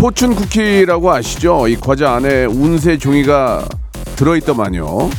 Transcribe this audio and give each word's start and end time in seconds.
포춘 0.00 0.34
쿠키라고 0.34 1.12
아시죠? 1.12 1.68
이 1.68 1.76
과자 1.76 2.12
안에 2.12 2.46
운세 2.46 2.96
종이가 2.96 3.68
들어있더만요. 4.16 5.10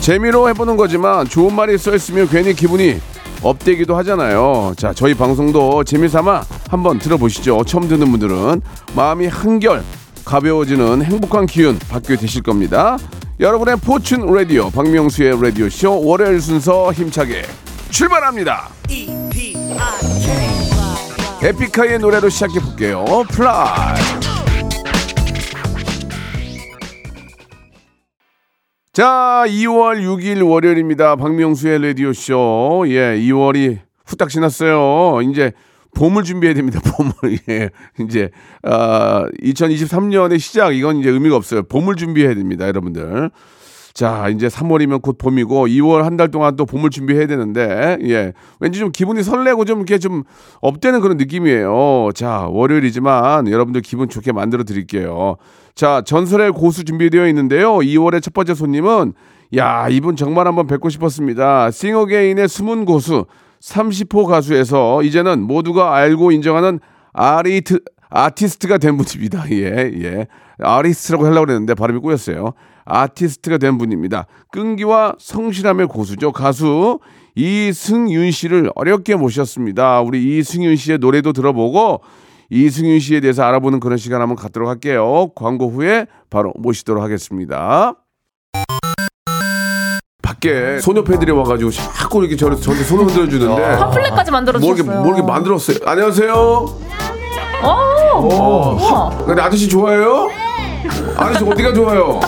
재미로 0.00 0.48
해보는 0.48 0.78
거지만 0.78 1.28
좋은 1.28 1.54
말이 1.54 1.76
써있으면 1.76 2.30
괜히 2.30 2.54
기분이 2.54 2.98
업되기도 3.42 3.94
하잖아요. 3.98 4.72
자, 4.78 4.94
저희 4.94 5.12
방송도 5.12 5.84
재미삼아 5.84 6.44
한번 6.70 6.98
들어보시죠. 6.98 7.64
처음 7.64 7.88
듣는 7.88 8.10
분들은 8.10 8.62
마음이 8.96 9.26
한결 9.26 9.84
가벼워지는 10.24 11.02
행복한 11.02 11.44
기운 11.44 11.78
받게 11.90 12.16
되실 12.16 12.42
겁니다. 12.42 12.96
여러분의 13.38 13.76
포춘 13.76 14.32
라디오 14.32 14.70
박명수의 14.70 15.42
라디오 15.42 15.68
쇼 15.68 16.02
월요일 16.02 16.40
순서 16.40 16.90
힘차게 16.90 17.42
출발합니다. 17.90 18.68
에픽하이의 21.42 21.98
노래로 22.00 22.28
시작해 22.28 22.58
볼게요. 22.60 23.04
Fly. 23.30 23.96
자, 28.92 29.44
2월 29.46 30.02
6일 30.02 30.44
월요일입니다. 30.48 31.14
박명수의 31.16 31.80
라디오 31.80 32.12
쇼. 32.12 32.84
예, 32.88 33.16
2월이 33.16 33.78
후딱 34.06 34.28
지났어요. 34.28 35.22
이제 35.22 35.52
봄을 35.94 36.24
준비해야 36.24 36.54
됩니다. 36.54 36.80
봄을 36.80 37.38
예, 37.48 37.70
이제 38.00 38.30
아, 38.62 39.26
2023년의 39.42 40.40
시작 40.40 40.74
이건 40.74 40.96
이제 40.96 41.10
의미가 41.10 41.36
없어요. 41.36 41.62
봄을 41.62 41.94
준비해야 41.94 42.34
됩니다, 42.34 42.66
여러분들. 42.66 43.30
자, 43.98 44.28
이제 44.28 44.46
3월이면 44.46 45.02
곧 45.02 45.18
봄이고 45.18 45.66
2월 45.66 46.02
한 46.02 46.16
달 46.16 46.30
동안 46.30 46.54
또 46.54 46.64
봄을 46.66 46.90
준비해야 46.90 47.26
되는데 47.26 47.98
예. 48.02 48.32
왠지 48.60 48.78
좀 48.78 48.92
기분이 48.92 49.24
설레고 49.24 49.64
좀 49.64 49.78
이렇게 49.78 49.98
좀 49.98 50.22
업되는 50.60 51.00
그런 51.00 51.16
느낌이에요. 51.16 52.10
자, 52.14 52.46
월요일이지만 52.48 53.48
여러분들 53.50 53.80
기분 53.80 54.08
좋게 54.08 54.30
만들어 54.30 54.62
드릴게요. 54.62 55.34
자, 55.74 56.00
전설의 56.06 56.52
고수 56.52 56.84
준비되어 56.84 57.26
있는데요. 57.26 57.78
2월의 57.78 58.22
첫 58.22 58.32
번째 58.34 58.54
손님은 58.54 59.14
야, 59.56 59.88
이분 59.88 60.14
정말 60.14 60.46
한번 60.46 60.68
뵙고 60.68 60.90
싶었습니다. 60.90 61.72
싱어게인의 61.72 62.46
숨은 62.46 62.84
고수 62.84 63.26
30호 63.60 64.26
가수에서 64.26 65.02
이제는 65.02 65.42
모두가 65.42 65.96
알고 65.96 66.30
인정하는 66.30 66.78
아리트 67.12 67.80
아티스트가 68.10 68.78
된 68.78 68.96
분입니다. 68.96 69.44
예, 69.50 69.90
예. 70.02 70.26
아리스트라고 70.60 71.26
하려고 71.26 71.46
그랬는데 71.46 71.74
발음이 71.74 71.98
꼬였어요. 71.98 72.52
아티스트가 72.88 73.58
된 73.58 73.78
분입니다. 73.78 74.26
끈기와 74.50 75.14
성실함의 75.18 75.86
고수죠. 75.88 76.32
가수 76.32 76.98
이승윤 77.34 78.30
씨를 78.30 78.70
어렵게 78.74 79.14
모셨습니다. 79.14 80.00
우리 80.00 80.38
이승윤 80.38 80.76
씨의 80.76 80.98
노래도 80.98 81.32
들어보고 81.32 82.00
이승윤 82.50 82.98
씨에 82.98 83.20
대해서 83.20 83.44
알아보는 83.44 83.78
그런 83.78 83.98
시간 83.98 84.20
한번 84.20 84.36
갖도록 84.36 84.68
할게요. 84.68 85.28
광고 85.36 85.68
후에 85.68 86.06
바로 86.30 86.52
모시도록 86.56 87.02
하겠습니다. 87.02 87.94
밖에 90.22 90.78
소녀패들이 90.80 91.30
와가지고 91.32 91.70
자꾸 91.70 92.20
이렇게 92.20 92.36
저를 92.36 92.56
저한테 92.56 92.84
손을 92.84 93.06
흔들어 93.06 93.28
주는데 93.28 93.76
팜플렛까지 93.76 94.30
만들어. 94.30 94.58
뭐 94.58 94.74
이렇게 94.74 95.22
만들었어요. 95.22 95.78
안녕하세요. 95.84 96.32
오, 97.60 97.66
어, 97.66 98.74
우와. 98.74 99.24
근데 99.26 99.42
아저씨 99.42 99.68
좋아해요? 99.68 100.28
아저씨 101.16 101.44
어디가 101.44 101.72
좋아요? 101.72 102.20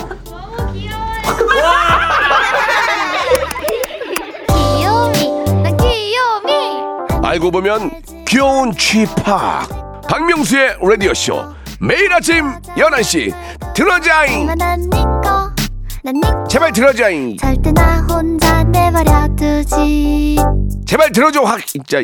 알고 7.31 7.53
보면 7.53 7.93
귀여운 8.27 8.73
쥐팍. 8.73 10.03
박명수의 10.09 10.79
라디오쇼 10.83 11.45
매일 11.81 12.13
아침 12.13 12.61
11시. 12.77 13.33
들어자잉. 13.73 14.49
제발 16.49 16.73
들어자잉. 16.73 17.37
절대 17.37 17.71
나 17.71 18.01
혼자 18.11 18.65
내버려 18.65 19.29
두지. 19.37 20.39
제발 20.85 21.13
들어줘 21.13 21.43
확. 21.43 21.65
진짜 21.65 21.99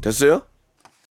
됐어요? 0.00 0.40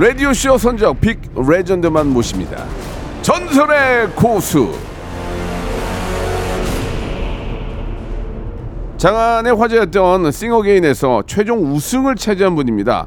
라디오쇼 0.00 0.56
선정 0.56 0.98
빅 0.98 1.18
레전드만 1.36 2.06
모십니다 2.06 2.64
전설의 3.20 4.08
고수 4.16 4.72
장안의 8.96 9.54
화제였던 9.56 10.32
싱어게인에서 10.32 11.24
최종 11.26 11.72
우승을 11.72 12.16
차지한 12.16 12.54
분입니다. 12.54 13.06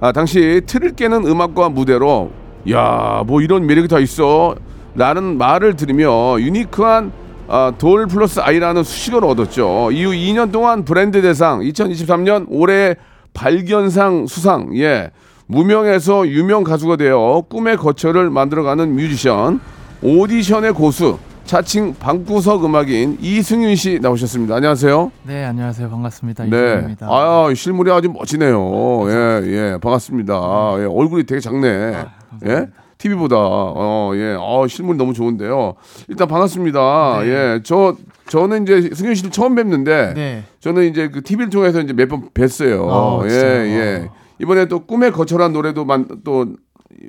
아, 0.00 0.12
당시 0.12 0.60
틀을 0.66 0.94
깨는 0.94 1.26
음악과 1.26 1.68
무대로 1.70 2.30
야 2.70 3.22
뭐 3.26 3.40
이런 3.42 3.66
매력이 3.66 3.88
다 3.88 3.98
있어 3.98 4.54
라는 4.94 5.36
말을 5.38 5.76
들으며 5.76 6.38
유니크한 6.40 7.12
아, 7.48 7.72
돌 7.76 8.06
플러스 8.06 8.40
아이라는 8.40 8.82
수식어를 8.84 9.28
얻었죠. 9.28 9.90
이후 9.92 10.12
2년 10.12 10.50
동안 10.52 10.84
브랜드 10.84 11.20
대상 11.20 11.60
2023년 11.60 12.46
올해 12.48 12.94
발견상 13.34 14.26
수상 14.26 14.76
예 14.78 15.10
무명에서 15.46 16.26
유명 16.28 16.64
가수가 16.64 16.96
되어 16.96 17.44
꿈의 17.48 17.76
거처를 17.76 18.30
만들어가는 18.30 18.94
뮤지션 18.94 19.60
오디션의 20.02 20.72
고수 20.72 21.18
자칭 21.44 21.94
방구석 21.98 22.64
음악인 22.64 23.18
이승윤 23.20 23.74
씨 23.74 23.98
나오셨습니다. 24.00 24.54
안녕하세요. 24.56 25.10
네, 25.24 25.44
안녕하세요. 25.44 25.90
반갑습니다. 25.90 26.44
네. 26.44 26.74
이승입니다. 26.74 27.06
아, 27.10 27.48
실물이 27.54 27.90
아주 27.90 28.08
멋지네요. 28.10 29.02
예, 29.10 29.42
예. 29.44 29.78
반갑습니다. 29.82 30.34
예, 30.78 30.84
얼굴이 30.84 31.24
되게 31.24 31.40
작네. 31.40 31.94
아, 31.96 32.06
예? 32.46 32.68
TV보다. 32.96 33.36
어, 33.38 34.12
예. 34.14 34.36
어, 34.38 34.64
실물이 34.68 34.96
너무 34.96 35.12
좋은데요. 35.12 35.74
일단 36.08 36.28
반갑습니다. 36.28 37.20
예. 37.24 37.60
저, 37.64 37.96
저는 38.28 38.62
이제 38.62 38.90
승윤 38.94 39.16
씨를 39.16 39.30
처음 39.32 39.56
뵙는데. 39.56 40.14
네. 40.14 40.44
저는 40.60 40.84
이제 40.88 41.08
그 41.08 41.22
TV를 41.22 41.50
통해서 41.50 41.80
이제 41.80 41.92
몇 41.92 42.08
번 42.08 42.28
뵀어요. 42.32 42.88
아, 42.88 43.20
예, 43.24 43.28
진짜요? 43.28 43.64
예. 43.66 44.08
이번에 44.40 44.66
또 44.66 44.80
꿈의 44.86 45.12
거처란 45.12 45.52
노래도 45.52 45.84
만, 45.84 46.06
또 46.24 46.46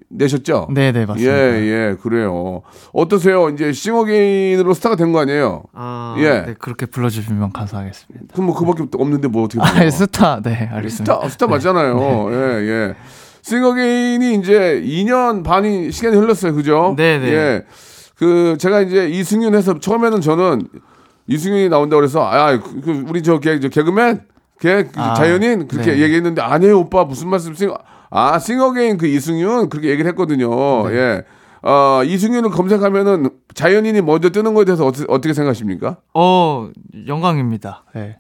내셨죠? 0.10 0.68
네, 0.72 0.92
네, 0.92 1.06
맞습니다. 1.06 1.32
예, 1.34 1.62
예, 1.92 1.98
그래요. 2.02 2.62
어떠세요? 2.94 3.50
이제 3.50 3.72
싱어게인으로 3.74 4.74
스타가 4.74 4.96
된 4.96 5.12
거 5.12 5.20
아니에요? 5.20 5.64
아, 5.74 6.16
예. 6.20 6.30
네, 6.48 6.56
그렇게 6.58 6.86
불러주시면 6.86 7.52
감사하겠습니다. 7.52 8.34
그럼 8.34 8.48
뭐 8.48 8.56
그밖에 8.56 8.86
없는데 8.98 9.28
뭐 9.28 9.44
어떻게 9.44 9.62
아? 9.62 9.90
스타, 9.90 10.42
네, 10.42 10.70
알겠습니다. 10.72 11.16
스타, 11.16 11.30
스타 11.30 11.48
맞잖아요. 11.48 12.30
예, 12.32 12.38
예. 12.68 12.96
싱어게인이 13.42 14.36
이제 14.36 14.82
2년 14.86 15.44
반이 15.44 15.92
시간이 15.92 16.16
흘렀어요. 16.16 16.54
그죠? 16.56 16.94
네, 16.98 17.20
네. 17.20 17.34
예. 17.34 17.64
그, 18.16 18.56
제가 18.58 18.82
이제 18.82 19.10
이승윤 19.10 19.54
해서 19.54 19.78
처음에는 19.80 20.22
저는 20.22 20.62
이승윤이 21.28 21.68
나온다고 21.70 22.00
그래서, 22.00 22.26
아, 22.26 22.58
그, 22.58 22.82
그 22.82 23.04
우리 23.10 23.22
저, 23.22 23.40
개, 23.40 23.60
저 23.60 23.68
개그맨? 23.68 24.22
걔, 24.60 24.84
그 24.84 25.00
아, 25.00 25.14
자연인? 25.14 25.68
그렇게 25.68 25.92
네. 25.92 26.00
얘기했는데, 26.00 26.42
아니에요, 26.42 26.80
오빠. 26.80 27.04
무슨 27.04 27.30
말씀, 27.30 27.54
싱어, 27.54 27.78
아, 28.10 28.40
싱어게인 28.40 28.98
그 28.98 29.08
이승윤? 29.08 29.70
그렇게 29.70 29.90
얘기를 29.90 30.10
했거든요. 30.12 30.88
네. 30.90 30.96
예. 30.96 31.24
어, 31.64 32.04
이승윤을 32.04 32.50
검색하면은 32.50 33.30
자연인이 33.56 34.02
먼저 34.02 34.30
뜨는 34.30 34.54
거에 34.54 34.66
대해서 34.66 34.86
어떻게, 34.86 35.06
어떻게 35.08 35.34
생각하십니까? 35.34 35.98
어, 36.14 36.70
영광입니다. 37.08 37.86
네. 37.96 38.18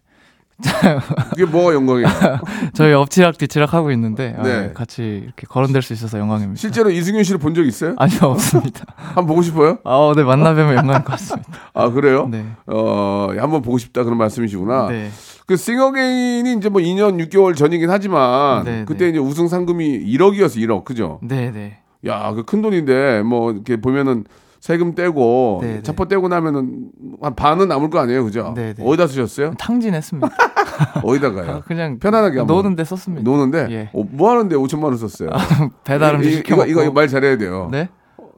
그게 1.31 1.45
뭐가 1.45 1.73
영광이에요? 1.73 2.07
저희 2.73 2.93
엎치락 2.93 3.37
뒤치락 3.37 3.73
하고 3.73 3.91
있는데 3.91 4.35
아, 4.37 4.43
네. 4.43 4.71
같이 4.73 5.21
이렇게 5.23 5.47
거론될 5.47 5.81
수 5.81 5.93
있어서 5.93 6.19
영광입니다. 6.19 6.59
실제로 6.59 6.89
이승윤 6.91 7.23
씨를 7.23 7.39
본 7.39 7.53
적 7.53 7.65
있어요? 7.67 7.93
아니요, 7.97 8.19
없습니다. 8.23 8.85
한번 8.95 9.27
보고 9.27 9.41
싶어요? 9.41 9.77
아, 9.83 9.95
어, 9.95 10.13
네, 10.15 10.23
만나 10.23 10.53
뵈면 10.55 10.75
영광일 10.75 11.03
것 11.03 11.11
같습니다. 11.11 11.49
아 11.73 11.89
그래요? 11.89 12.27
네. 12.29 12.45
어 12.67 13.27
한번 13.37 13.61
보고 13.61 13.77
싶다 13.77 14.03
그런 14.03 14.17
말씀이시구나. 14.17 14.87
네. 14.89 15.09
그 15.45 15.55
싱어게인이 15.57 16.53
이제 16.53 16.69
뭐 16.69 16.81
2년 16.81 17.17
6개월 17.27 17.55
전이긴 17.55 17.89
하지만 17.89 18.63
네, 18.63 18.85
그때 18.87 19.05
네. 19.05 19.09
이제 19.11 19.19
우승 19.19 19.47
상금이 19.47 19.99
1억이었어 20.17 20.57
1억 20.57 20.83
그죠? 20.85 21.19
네, 21.21 21.51
네. 21.51 21.79
야 22.05 22.31
그 22.33 22.43
큰 22.43 22.61
돈인데 22.61 23.23
뭐 23.23 23.51
이렇게 23.51 23.77
보면은 23.79 24.25
세금 24.63 24.95
떼고 24.95 25.59
네, 25.61 25.73
네. 25.73 25.81
차포 25.81 26.05
떼고 26.07 26.29
나면은 26.29 26.85
한 27.21 27.35
반은 27.35 27.67
남을 27.67 27.89
거 27.89 27.99
아니에요 27.99 28.23
그죠? 28.23 28.53
네, 28.55 28.73
네. 28.73 28.81
어디다 28.81 29.07
쓰셨어요? 29.07 29.55
탕진했습니다. 29.59 30.29
어디다가요? 31.03 31.51
아, 31.51 31.59
그냥 31.67 31.99
편안하게 31.99 32.37
한번. 32.39 32.55
노는데 32.55 32.85
썼습니다. 32.85 33.29
노는데 33.29 33.67
예. 33.71 33.89
어, 33.91 34.05
뭐 34.09 34.31
하는데 34.31 34.55
5천만 34.55 34.83
원 34.85 34.95
썼어요? 34.97 35.31
배달 35.83 36.15
음식 36.15 36.29
이- 36.29 36.33
시켜 36.35 36.55
이거. 36.55 36.65
이거, 36.65 36.83
이거 36.83 36.93
말 36.93 37.09
잘해야 37.09 37.37
돼요. 37.37 37.67
네? 37.73 37.89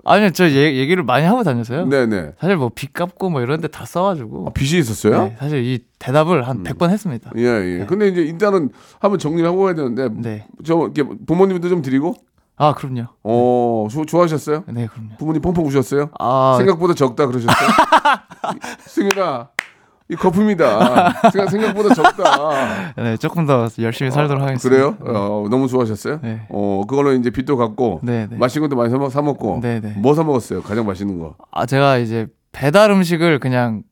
아니요, 0.03 0.31
저 0.31 0.49
얘, 0.49 0.75
얘기를 0.77 1.03
많이 1.03 1.27
하고 1.27 1.43
다녔어요. 1.43 1.85
네네. 1.85 2.31
사실 2.39 2.57
뭐 2.57 2.69
빚 2.73 2.91
갚고 2.93 3.29
뭐 3.29 3.41
이런 3.41 3.61
데 3.61 3.67
다 3.67 3.85
써가지고. 3.85 4.47
아, 4.47 4.51
빚이 4.51 4.79
있었어요? 4.79 5.25
네, 5.25 5.35
사실 5.39 5.63
이 5.63 5.79
대답을 5.99 6.47
한 6.47 6.63
100번 6.63 6.89
했습니다. 6.89 7.29
예, 7.37 7.43
예. 7.81 7.85
근데 7.87 8.07
이제 8.07 8.21
일단은 8.23 8.69
한번 8.99 9.19
정리를 9.19 9.47
하고 9.47 9.61
가야 9.65 9.75
되는데 9.75 10.09
네. 10.11 10.47
저 10.63 10.73
이렇게 10.91 11.03
부모님도 11.27 11.69
좀 11.69 11.83
드리고 11.83 12.15
아, 12.57 12.73
그럼요. 12.73 13.07
어, 13.23 13.87
조- 13.91 14.05
좋아하셨어요? 14.05 14.63
네, 14.67 14.87
그럼요. 14.87 15.17
부모님 15.17 15.41
펑펑 15.41 15.65
우셨어요? 15.65 16.09
아, 16.19 16.55
생각보다 16.57 16.93
적다 16.93 17.25
그러셨어요? 17.27 17.55
승윤아, 18.87 19.49
이 20.09 20.15
거품이다. 20.15 21.29
생각, 21.31 21.49
생각보다 21.49 21.93
적다. 21.93 22.93
네, 22.95 23.17
조금 23.17 23.45
더 23.45 23.67
열심히 23.79 24.11
살도록 24.11 24.41
하겠습니다. 24.43 24.69
그래요? 24.69 24.97
어, 25.01 25.47
너무 25.49 25.67
좋아하셨어요? 25.67 26.19
네. 26.21 26.45
어, 26.49 26.83
그걸로 26.87 27.13
이제 27.13 27.29
빚도 27.29 27.57
갚고 27.57 28.01
네, 28.03 28.27
네. 28.29 28.37
맛있는 28.37 28.69
것도 28.69 28.77
많이 28.77 28.89
사, 28.91 28.97
먹- 28.97 29.09
사 29.11 29.21
먹고 29.21 29.59
네, 29.61 29.79
네. 29.81 29.93
뭐사 29.97 30.23
먹었어요? 30.23 30.61
가장 30.61 30.85
맛있는 30.85 31.19
거. 31.19 31.35
아, 31.51 31.65
제가 31.65 31.97
이제 31.97 32.27
배달 32.51 32.91
음식을 32.91 33.39
그냥 33.39 33.83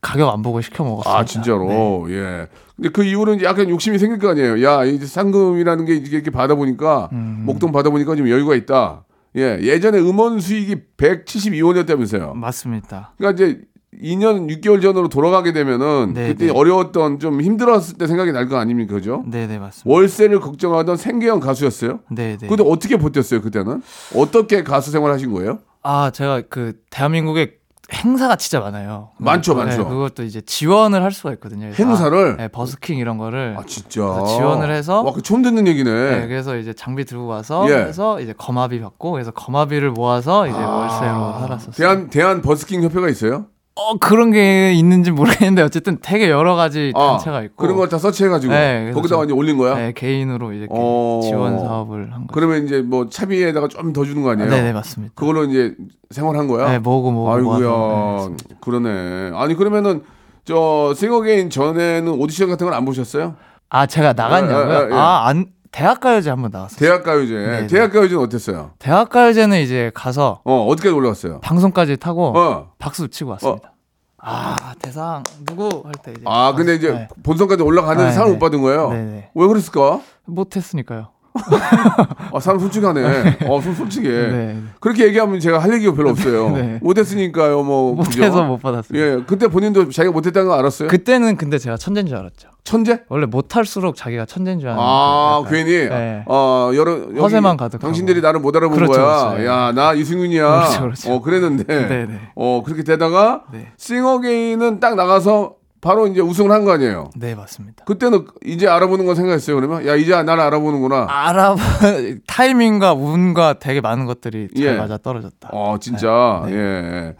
가격 0.00 0.32
안 0.32 0.42
보고 0.42 0.60
시켜 0.60 0.84
먹었어요. 0.84 1.14
아, 1.14 1.24
진짜로. 1.24 2.06
예. 2.10 2.46
근데 2.76 2.88
그 2.90 3.02
이후로는 3.02 3.38
이제 3.38 3.46
약간 3.46 3.68
욕심이 3.68 3.98
생길 3.98 4.18
거 4.18 4.28
아니에요. 4.30 4.62
야, 4.64 4.84
이제 4.84 5.06
상금이라는 5.06 5.84
게 5.84 5.94
이렇게 5.96 6.30
받아 6.30 6.54
보니까 6.54 7.08
음. 7.12 7.42
목돈 7.46 7.72
받아 7.72 7.90
보니까 7.90 8.14
좀 8.14 8.28
여유가 8.28 8.54
있다. 8.54 9.04
예. 9.36 9.58
예전에 9.60 9.98
음원 9.98 10.38
수익이 10.40 10.76
172원이었다면서요. 10.96 12.34
맞습니다. 12.34 13.12
그러니까 13.18 13.44
이제 13.44 13.60
2년 14.02 14.48
6개월 14.60 14.80
전으로 14.82 15.08
돌아가게 15.08 15.52
되면은 15.52 16.12
네, 16.14 16.28
그때 16.28 16.46
네. 16.46 16.52
어려웠던 16.52 17.18
좀 17.18 17.40
힘들었을 17.40 17.96
때 17.98 18.06
생각이 18.06 18.32
날 18.32 18.48
거 18.48 18.56
아닙니까, 18.58 18.94
그죠? 18.94 19.24
네, 19.26 19.46
네, 19.46 19.58
맞습니다. 19.58 19.90
월세를 19.90 20.40
걱정하던 20.40 20.96
생계형 20.96 21.40
가수였어요. 21.40 22.00
네, 22.10 22.36
네. 22.38 22.46
근데 22.46 22.62
어떻게 22.64 22.96
버텼어요 22.98 23.40
그때는? 23.40 23.82
어떻게 24.14 24.62
가수 24.62 24.90
생활하신 24.90 25.32
거예요? 25.32 25.58
아, 25.82 26.10
제가 26.10 26.42
그 26.50 26.74
대한민국에 26.90 27.57
행사가 27.92 28.36
진짜 28.36 28.60
많아요. 28.60 29.10
많죠, 29.16 29.54
네, 29.54 29.64
많죠. 29.64 29.88
그것도 29.88 30.22
이제 30.22 30.40
지원을 30.42 31.02
할 31.02 31.10
수가 31.10 31.32
있거든요. 31.34 31.72
행사를? 31.72 32.32
아, 32.32 32.36
네, 32.36 32.48
버스킹 32.48 32.98
이런 32.98 33.16
거를 33.16 33.56
아 33.58 33.62
진짜 33.66 34.00
지원을 34.26 34.70
해서 34.70 35.02
와, 35.02 35.12
그 35.12 35.22
처음 35.22 35.42
듣는 35.42 35.66
얘기네. 35.66 35.90
네, 35.90 36.26
그래서 36.28 36.56
이제 36.56 36.74
장비 36.74 37.04
들고 37.06 37.28
가서 37.28 37.68
예. 37.70 37.76
해서 37.76 38.20
이제 38.20 38.34
거마비 38.36 38.80
받고 38.80 39.12
그래서 39.12 39.30
거마비를 39.30 39.90
모아서 39.92 40.46
이제 40.46 40.56
월세로 40.58 41.38
살았었어요. 41.40 41.72
대한 41.76 42.10
대한 42.10 42.42
버스킹 42.42 42.82
협회가 42.82 43.08
있어요? 43.08 43.46
어 43.80 43.96
그런 43.98 44.30
게 44.32 44.72
있는지 44.72 45.10
모르겠는데 45.12 45.62
어쨌든 45.62 45.98
되게 46.02 46.28
여러 46.30 46.56
가지 46.56 46.92
단체가 46.96 47.42
있고 47.44 47.54
아, 47.56 47.62
그런 47.62 47.76
걸 47.76 47.88
다 47.88 47.96
서치해가지고 47.98 48.52
네, 48.52 48.90
거기다가 48.92 49.22
좀- 49.22 49.30
이제 49.30 49.32
올린 49.34 49.56
거야. 49.56 49.74
네, 49.76 49.92
개인으로 49.92 50.52
이제 50.52 50.66
어. 50.70 51.20
지원 51.22 51.58
사업을 51.60 52.12
한 52.12 52.26
거죠. 52.26 52.32
그러면 52.32 52.64
이제 52.64 52.82
뭐 52.82 53.08
차비에다가 53.08 53.68
좀 53.68 53.92
더 53.92 54.04
주는 54.04 54.22
거 54.22 54.30
아니에요? 54.32 54.50
네, 54.50 54.62
네 54.62 54.72
맞습니다. 54.72 55.12
그걸로 55.16 55.44
이제 55.44 55.74
생활한 56.10 56.48
거야? 56.48 56.70
네, 56.70 56.78
모으고 56.78 57.10
모으고 57.12 57.32
아이고야. 57.34 58.28
네, 58.30 58.36
그러네. 58.60 59.30
아니 59.34 59.54
그러면은 59.54 60.02
저 60.44 60.92
싱어게인 60.96 61.48
전에는 61.50 62.08
오디션 62.08 62.48
같은 62.50 62.66
걸 62.66 62.74
안 62.74 62.84
보셨어요? 62.84 63.36
아 63.70 63.86
제가 63.86 64.12
나갔냐고요? 64.14 64.74
예, 64.74 64.80
예, 64.86 64.88
예. 64.90 64.94
아, 64.94 65.26
안 65.28 65.46
대학가요제 65.70 66.30
한번 66.30 66.50
나갔어요. 66.52 66.78
대학가요제. 66.78 67.34
네, 67.34 67.60
네. 67.62 67.66
대학가요제는 67.66 68.22
어땠어요? 68.24 68.70
대학가요제는 68.78 69.60
이제 69.60 69.90
가서 69.94 70.40
어 70.44 70.66
어디까지 70.66 70.94
올라갔어요? 70.94 71.40
방송까지 71.40 71.96
타고 71.98 72.32
어. 72.38 72.72
박수 72.78 73.08
치고 73.08 73.30
왔습니다. 73.32 73.72
아 74.20 74.74
대상 74.80 75.22
누구 75.46 75.82
할 75.84 75.92
때 76.02 76.10
이제 76.12 76.22
아 76.26 76.52
근데 76.54 76.74
이제 76.74 76.90
네. 76.90 77.08
본선까지 77.22 77.62
올라가는 77.62 78.04
네, 78.04 78.10
상을 78.12 78.26
네. 78.28 78.32
못 78.32 78.38
받은 78.40 78.60
거예요? 78.62 78.90
네네 78.90 79.30
왜 79.34 79.46
그랬을까? 79.46 80.00
못했으니까요. 80.24 81.08
아 82.34 82.40
사람 82.40 82.58
솔직하네. 82.60 83.38
어, 83.46 83.60
좀 83.60 83.74
솔직해. 83.74 84.08
네. 84.08 84.58
그렇게 84.80 85.04
얘기하면 85.06 85.40
제가 85.40 85.58
할 85.58 85.72
얘기가 85.74 85.94
별로 85.94 86.10
없어요. 86.10 86.50
네. 86.50 86.78
못했으니까요, 86.82 87.62
뭐. 87.62 87.94
못해서 87.94 88.44
못 88.44 88.60
받았어요. 88.60 88.98
예, 88.98 89.22
그때 89.26 89.48
본인도 89.48 89.90
자기가 89.90 90.12
못했다는 90.12 90.48
거 90.48 90.54
알았어요? 90.58 90.88
그때는 90.88 91.36
근데 91.36 91.58
제가 91.58 91.76
천재인 91.76 92.06
줄 92.06 92.16
알았죠. 92.16 92.48
천재? 92.64 93.00
원래 93.08 93.24
못할수록 93.26 93.96
자기가 93.96 94.26
천재인 94.26 94.60
줄 94.60 94.68
아는. 94.68 94.78
아, 94.82 95.38
약간. 95.40 95.52
괜히, 95.52 95.72
네. 95.88 96.22
어, 96.26 96.70
여러, 96.74 96.92
여기 97.00 97.18
허세만 97.18 97.56
가득하고. 97.56 97.82
당신들이 97.86 98.20
나를 98.20 98.40
못 98.40 98.54
알아본 98.54 98.76
그렇죠, 98.76 98.92
거야. 98.92 99.30
그렇죠. 99.30 99.46
야, 99.46 99.72
나 99.72 99.94
이승윤이야. 99.94 100.46
그렇죠, 100.58 100.80
그렇죠. 100.82 101.12
어, 101.14 101.22
그랬는데. 101.22 101.64
네네. 101.64 102.20
어, 102.34 102.62
그렇게 102.64 102.82
되다가, 102.84 103.44
네. 103.52 103.68
싱어게인은 103.78 104.80
딱 104.80 104.96
나가서 104.96 105.54
바로 105.80 106.06
이제 106.08 106.20
우승을 106.20 106.50
한 106.50 106.64
거 106.64 106.72
아니에요? 106.72 107.10
네 107.16 107.34
맞습니다. 107.34 107.84
그때는 107.84 108.26
이제 108.44 108.66
알아보는 108.66 109.06
건 109.06 109.14
생각했어요, 109.14 109.56
그러면? 109.56 109.86
야, 109.86 109.94
이제 109.94 110.10
나를 110.22 110.42
알아보는구나. 110.42 111.06
알아 111.08 111.56
타이밍과 112.26 112.94
운과 112.94 113.54
되게 113.60 113.80
많은 113.80 114.06
것들이 114.06 114.48
잘 114.56 114.64
예. 114.64 114.72
맞아 114.76 114.98
떨어졌다. 114.98 115.50
어, 115.52 115.78
진짜. 115.80 116.42
네. 116.46 116.52
예. 116.52 117.14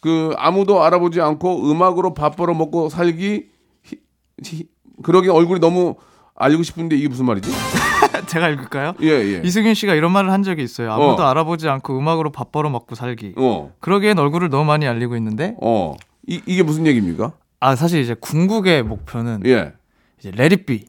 그 0.00 0.32
아무도 0.36 0.82
알아보지 0.82 1.20
않고 1.20 1.70
음악으로 1.70 2.12
밥 2.14 2.36
벌어 2.36 2.54
먹고 2.54 2.88
살기 2.88 3.46
히, 3.84 3.96
히- 4.44 4.64
그러기 5.02 5.28
얼굴이 5.28 5.60
너무 5.60 5.94
알고 6.34 6.62
싶은데 6.62 6.96
이게 6.96 7.08
무슨 7.08 7.24
말이지? 7.26 7.50
제가 8.26 8.48
읽을까요? 8.50 8.94
예, 9.02 9.06
예. 9.08 9.42
이승윤 9.44 9.74
씨가 9.74 9.94
이런 9.94 10.12
말을 10.12 10.30
한 10.32 10.42
적이 10.42 10.62
있어요. 10.64 10.92
아무도 10.92 11.22
어. 11.22 11.26
알아보지 11.26 11.68
않고 11.68 11.96
음악으로 11.98 12.30
밥 12.30 12.50
벌어 12.52 12.68
먹고 12.68 12.94
살기. 12.94 13.34
어. 13.36 13.72
그러기엔 13.80 14.18
얼굴을 14.18 14.48
너무 14.50 14.64
많이 14.64 14.86
알리고 14.86 15.16
있는데 15.16 15.54
어. 15.62 15.94
이, 16.26 16.40
이게 16.46 16.62
무슨 16.62 16.86
얘기입니까? 16.86 17.32
아 17.62 17.76
사실 17.76 18.00
이제 18.00 18.14
궁극의 18.18 18.82
목표는 18.82 19.42
예. 19.46 19.72
이제 20.18 20.32
Let 20.34 20.55
It 20.55 20.70
Be 20.70 20.84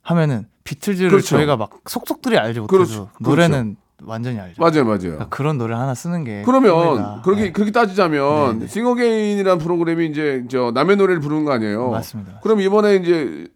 하면은 0.00 0.46
비틀즈를 0.64 1.10
그렇죠. 1.10 1.36
저희가 1.36 1.58
막 1.58 1.70
속속들이 1.86 2.38
알지 2.38 2.60
못해도 2.60 2.66
그렇죠. 2.74 3.10
노래는 3.20 3.76
완전히 4.02 4.40
알죠. 4.40 4.62
맞아요, 4.62 4.84
맞아요. 4.84 4.98
그러니까 4.98 5.28
그런 5.28 5.58
노래 5.58 5.74
하나 5.74 5.92
쓰는 5.94 6.24
게 6.24 6.42
그러면 6.46 6.72
꿈이다. 6.74 7.20
그렇게 7.22 7.42
네, 7.42 7.52
그렇게 7.52 7.70
따지자면 7.70 8.60
네, 8.60 8.64
네. 8.64 8.66
싱어게인이라는 8.66 9.58
프로그램이 9.62 10.06
이제 10.06 10.44
저 10.50 10.70
남의 10.74 10.96
노래를 10.96 11.20
부르는 11.20 11.44
거 11.44 11.52
아니에요? 11.52 11.90
맞습니다. 11.90 12.40
그럼 12.42 12.62
이번에 12.62 12.96
이제 12.96 13.46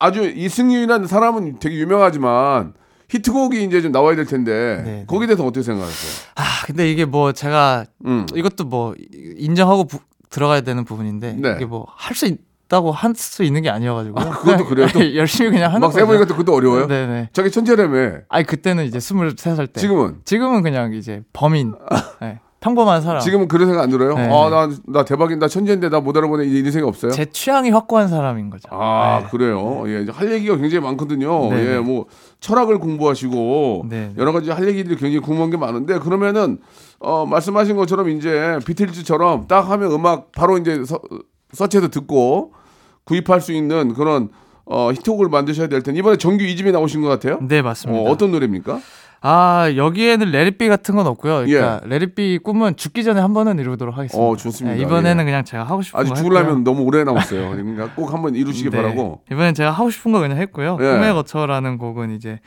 아주 0.00 0.24
이승윤이라는 0.24 1.06
사람은 1.06 1.60
되게 1.60 1.76
유명하지만 1.76 2.74
히트곡이 3.10 3.62
이제 3.62 3.80
좀 3.80 3.92
나와야 3.92 4.16
될 4.16 4.24
텐데 4.26 4.82
네, 4.84 4.90
네. 4.90 5.04
거기에 5.06 5.28
대해서 5.28 5.44
어떻게 5.44 5.62
생각하세요? 5.62 6.32
아 6.34 6.42
근데 6.66 6.90
이게 6.90 7.04
뭐 7.04 7.30
제가 7.32 7.84
음. 8.06 8.26
이것도 8.34 8.64
뭐 8.64 8.94
인정하고 9.36 9.84
부- 9.84 10.00
들어가야 10.32 10.62
되는 10.62 10.84
부분인데 10.84 11.34
네. 11.38 11.52
이게 11.56 11.64
뭐 11.66 11.86
할 11.96 12.16
수 12.16 12.26
있다고 12.26 12.90
할 12.90 13.14
수 13.14 13.44
있는 13.44 13.62
게 13.62 13.70
아니어가지고 13.70 14.14
그것도 14.14 14.64
그래요? 14.66 14.88
또 14.92 14.98
열심히 15.14 15.50
그냥 15.50 15.68
하는 15.70 15.80
막 15.80 15.92
세보니까 15.92 16.24
또. 16.24 16.34
그것도 16.34 16.54
어려워요? 16.56 16.86
네네. 16.88 17.28
자기 17.32 17.50
천재라며. 17.50 18.20
아니 18.28 18.44
그때는 18.44 18.84
이제 18.84 18.98
23살 18.98 19.72
때. 19.72 19.80
지금은? 19.80 20.16
지금은 20.24 20.62
그냥 20.62 20.92
이제 20.94 21.22
범인. 21.32 21.74
네. 22.20 22.40
평범한 22.60 23.02
사람. 23.02 23.20
지금은 23.20 23.48
그런 23.48 23.66
생각 23.66 23.82
안 23.82 23.90
들어요? 23.90 24.14
네. 24.14 24.28
아, 24.30 24.48
나, 24.48 24.70
나 24.86 25.04
대박인, 25.04 25.40
나 25.40 25.48
천재인데 25.48 25.88
나 25.88 25.98
못 26.00 26.16
알아보네. 26.16 26.44
이- 26.46 26.58
이런 26.60 26.70
생각 26.70 26.86
없어요? 26.86 27.10
제 27.10 27.24
취향이 27.24 27.70
확고한 27.70 28.06
사람인 28.06 28.50
거죠. 28.50 28.68
아, 28.70 29.18
네. 29.24 29.28
그래요? 29.32 29.82
예, 29.88 30.02
이제 30.02 30.12
할 30.12 30.30
얘기가 30.32 30.56
굉장히 30.56 30.84
많거든요. 30.84 31.50
네, 31.50 31.58
예, 31.58 31.64
네. 31.72 31.78
뭐, 31.80 32.06
철학을 32.42 32.78
공부하시고, 32.80 33.86
네. 33.88 34.12
여러 34.18 34.32
가지 34.32 34.50
할 34.50 34.66
얘기들이 34.68 34.96
굉장히 34.96 35.20
궁금한 35.20 35.50
게 35.50 35.56
많은데, 35.56 36.00
그러면은, 36.00 36.58
어, 36.98 37.24
말씀하신 37.24 37.76
것처럼 37.76 38.10
이제 38.10 38.58
비틀즈처럼 38.66 39.46
딱 39.46 39.70
하면 39.70 39.92
음악 39.92 40.32
바로 40.32 40.58
이제 40.58 40.84
서, 40.84 41.00
서치해서 41.52 41.88
듣고 41.88 42.52
구입할 43.04 43.40
수 43.40 43.52
있는 43.52 43.94
그런, 43.94 44.28
어, 44.64 44.90
히트곡을 44.92 45.28
만드셔야 45.28 45.68
될 45.68 45.82
텐데, 45.82 46.00
이번에 46.00 46.16
정규 46.16 46.44
2집이 46.44 46.72
나오신 46.72 47.00
것 47.00 47.08
같아요? 47.08 47.38
네 47.42 47.62
맞습니다. 47.62 48.02
어, 48.02 48.10
어떤 48.10 48.32
노래입니까? 48.32 48.80
아 49.24 49.72
여기에는 49.76 50.32
레리비 50.32 50.68
같은 50.68 50.96
건 50.96 51.06
없고요. 51.06 51.44
그러니까 51.46 51.80
레리비 51.86 52.40
꿈은 52.42 52.76
죽기 52.76 53.04
전에 53.04 53.20
한 53.20 53.32
번은 53.32 53.58
이루도록 53.60 53.96
하겠습니다. 53.96 54.20
예. 54.20 54.28
어, 54.30 54.36
좋습니다. 54.36 54.76
네, 54.76 54.82
이번에는 54.82 55.22
예. 55.22 55.24
그냥 55.24 55.44
제가 55.44 55.62
하고 55.62 55.80
싶은 55.80 56.00
아직 56.00 56.10
거 56.10 56.14
죽으려면. 56.16 56.64
너무 56.64 56.82
오래 56.82 57.04
남았어요. 57.04 57.50
그러니까 57.54 57.94
꼭 57.94 58.12
한번 58.12 58.34
이루시기 58.34 58.70
네, 58.70 58.76
바라고. 58.76 59.20
이번엔 59.30 59.54
제가 59.54 59.70
하고 59.70 59.90
싶은 59.90 60.10
거 60.10 60.18
그냥 60.18 60.38
했고요. 60.38 60.76
예. 60.80 60.84
꿈의 60.84 61.12
거처라는 61.14 61.78
곡은 61.78 62.10
이제 62.10 62.40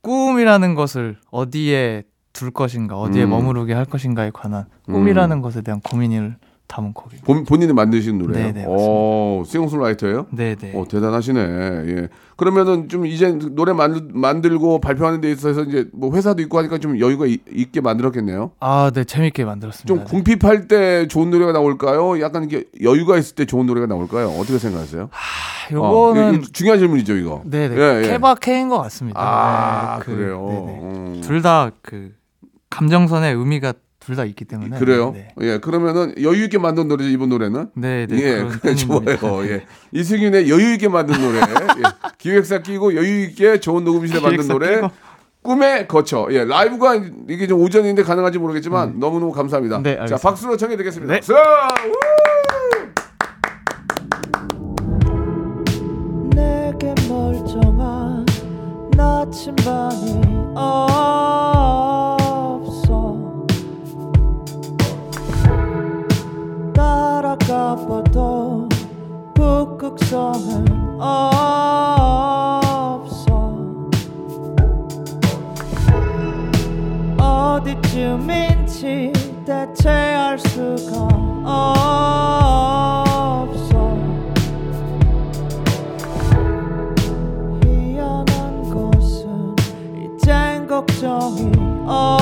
꿈이라는 0.00 0.74
것을 0.74 1.18
어디에 1.30 2.04
둘 2.32 2.50
것인가, 2.50 2.96
어디에 2.96 3.24
음. 3.24 3.30
머무르게 3.30 3.74
할 3.74 3.84
것인가에 3.84 4.30
관한 4.32 4.64
꿈이라는 4.86 5.42
것에 5.42 5.60
대한 5.60 5.80
고민을 5.80 6.36
담은 6.72 6.94
곡이. 6.94 7.16
본, 7.18 7.44
본인이 7.44 7.70
만드신 7.74 8.16
노래예요? 8.16 8.46
네, 8.46 8.52
네, 8.62 8.64
오, 8.66 9.42
싱어송라이터예요? 9.46 10.26
네, 10.30 10.54
네. 10.54 10.72
오, 10.74 10.86
대단하시네. 10.86 11.38
예. 11.40 12.08
그러면은 12.36 12.88
좀 12.88 13.04
이제 13.04 13.30
노래 13.30 13.74
만, 13.74 14.08
만들고 14.14 14.80
발표하는 14.80 15.20
데 15.20 15.30
있어서 15.30 15.64
이제 15.64 15.90
뭐 15.92 16.14
회사도 16.14 16.40
있고 16.42 16.56
하니까 16.58 16.78
좀 16.78 16.98
여유가 16.98 17.26
이- 17.26 17.40
있게 17.52 17.82
만들었겠네요. 17.82 18.52
아, 18.60 18.90
네, 18.94 19.04
재밌게 19.04 19.44
만들었습니다. 19.44 19.86
좀 19.86 19.98
네. 19.98 20.04
궁핍할 20.04 20.66
때 20.66 21.06
좋은 21.08 21.28
노래가 21.28 21.52
나올까요? 21.52 22.18
약간 22.22 22.44
이게 22.44 22.64
여유가 22.82 23.18
있을 23.18 23.34
때 23.34 23.44
좋은 23.44 23.66
노래가 23.66 23.86
나올까요? 23.86 24.28
어떻게 24.30 24.56
생각하세요? 24.58 25.10
아, 25.12 25.72
요거는 25.74 26.36
어, 26.36 26.40
중요한 26.54 26.78
질문이죠, 26.78 27.16
이거. 27.16 27.42
네, 27.44 27.68
네. 27.68 27.76
예, 27.76 27.98
예. 28.02 28.08
케바케인 28.08 28.70
것 28.70 28.78
같습니다. 28.80 29.20
아, 29.20 29.98
네, 29.98 30.04
그. 30.06 30.10
네네. 30.10 30.80
음. 30.80 31.20
둘다 31.22 31.70
그 31.82 32.12
감정선의 32.70 33.34
의미가 33.34 33.74
둘 34.04 34.16
다 34.16 34.24
있기 34.24 34.44
때문에. 34.44 34.78
그래요? 34.78 35.12
네, 35.14 35.28
예, 35.42 35.58
그러면은 35.58 36.14
여유 36.20 36.44
있게 36.44 36.58
만든 36.58 36.88
노래죠, 36.88 37.08
이번 37.08 37.28
노래는. 37.28 37.68
네, 37.74 38.06
네. 38.06 38.16
예, 38.16 38.34
그런 38.38 38.58
그래. 38.60 38.74
좋아요. 38.74 39.44
예. 39.48 39.64
이승윤의 39.92 40.50
여유 40.50 40.72
있게 40.74 40.88
만든 40.88 41.20
노래. 41.20 41.38
예. 41.38 41.42
기획사 42.18 42.58
끼고 42.62 42.94
여유 42.96 43.24
있게 43.24 43.60
좋은 43.60 43.84
녹음실에 43.84 44.20
만든 44.20 44.48
노래. 44.48 44.74
끼고. 44.76 44.90
꿈의 45.42 45.88
거처. 45.88 46.28
예, 46.30 46.44
라이브가 46.44 47.00
이게 47.28 47.46
좀 47.48 47.60
오전인데 47.60 48.02
가능한지 48.04 48.38
모르겠지만 48.38 48.98
너무너무 49.00 49.32
감사합니다. 49.32 49.78
네, 49.82 49.94
자, 49.96 50.02
알겠습니다. 50.02 50.28
박수로 50.28 50.56
청해 50.56 50.76
드리겠습니다. 50.76 51.12
네. 51.14 51.18
박수! 51.20 51.34
내게 56.34 56.94
멀쩡한 57.08 58.24
나침반이 58.96 60.20
없어 60.54 60.91
봐도 67.76 68.68
북극성은 69.34 70.66
없어. 71.00 71.22
어디쯤인지 77.18 79.12
대체 79.46 79.88
알 79.88 80.38
수가 80.38 81.08
없어. 83.34 83.96
희한한 87.64 88.62
것은 88.70 89.56
이젠 89.96 90.66
걱정이 90.66 91.50
없어 91.86 92.21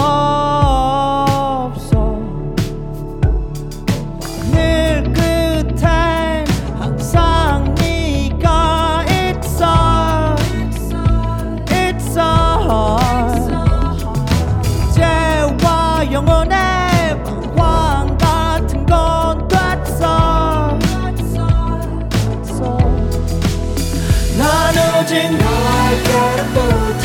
난 25.00 25.06
오직 25.06 25.30
너에게로 25.30 26.98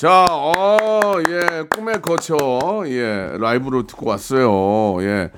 자, 0.00 0.24
어, 0.30 1.20
예, 1.28 1.64
꿈의 1.68 2.00
거처, 2.00 2.34
예, 2.86 3.32
라이브로 3.38 3.86
듣고 3.86 4.08
왔어요. 4.08 4.96
예. 5.02 5.28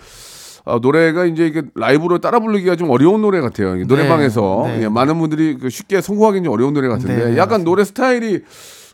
아, 0.64 0.78
노래가 0.80 1.24
이제 1.24 1.48
이게 1.48 1.62
라이브로 1.74 2.18
따라 2.18 2.38
부르기가 2.38 2.76
좀 2.76 2.88
어려운 2.90 3.22
노래 3.22 3.40
같아요. 3.40 3.74
노래방에서 3.74 4.62
네. 4.68 4.82
예, 4.84 4.88
많은 4.88 5.18
분들이 5.18 5.58
그 5.58 5.68
쉽게 5.68 6.00
성공하기는 6.00 6.44
좀 6.44 6.54
어려운 6.54 6.74
노래 6.74 6.86
같은데 6.86 7.30
네, 7.30 7.36
약간 7.38 7.64
노래 7.64 7.82
스타일이 7.82 8.42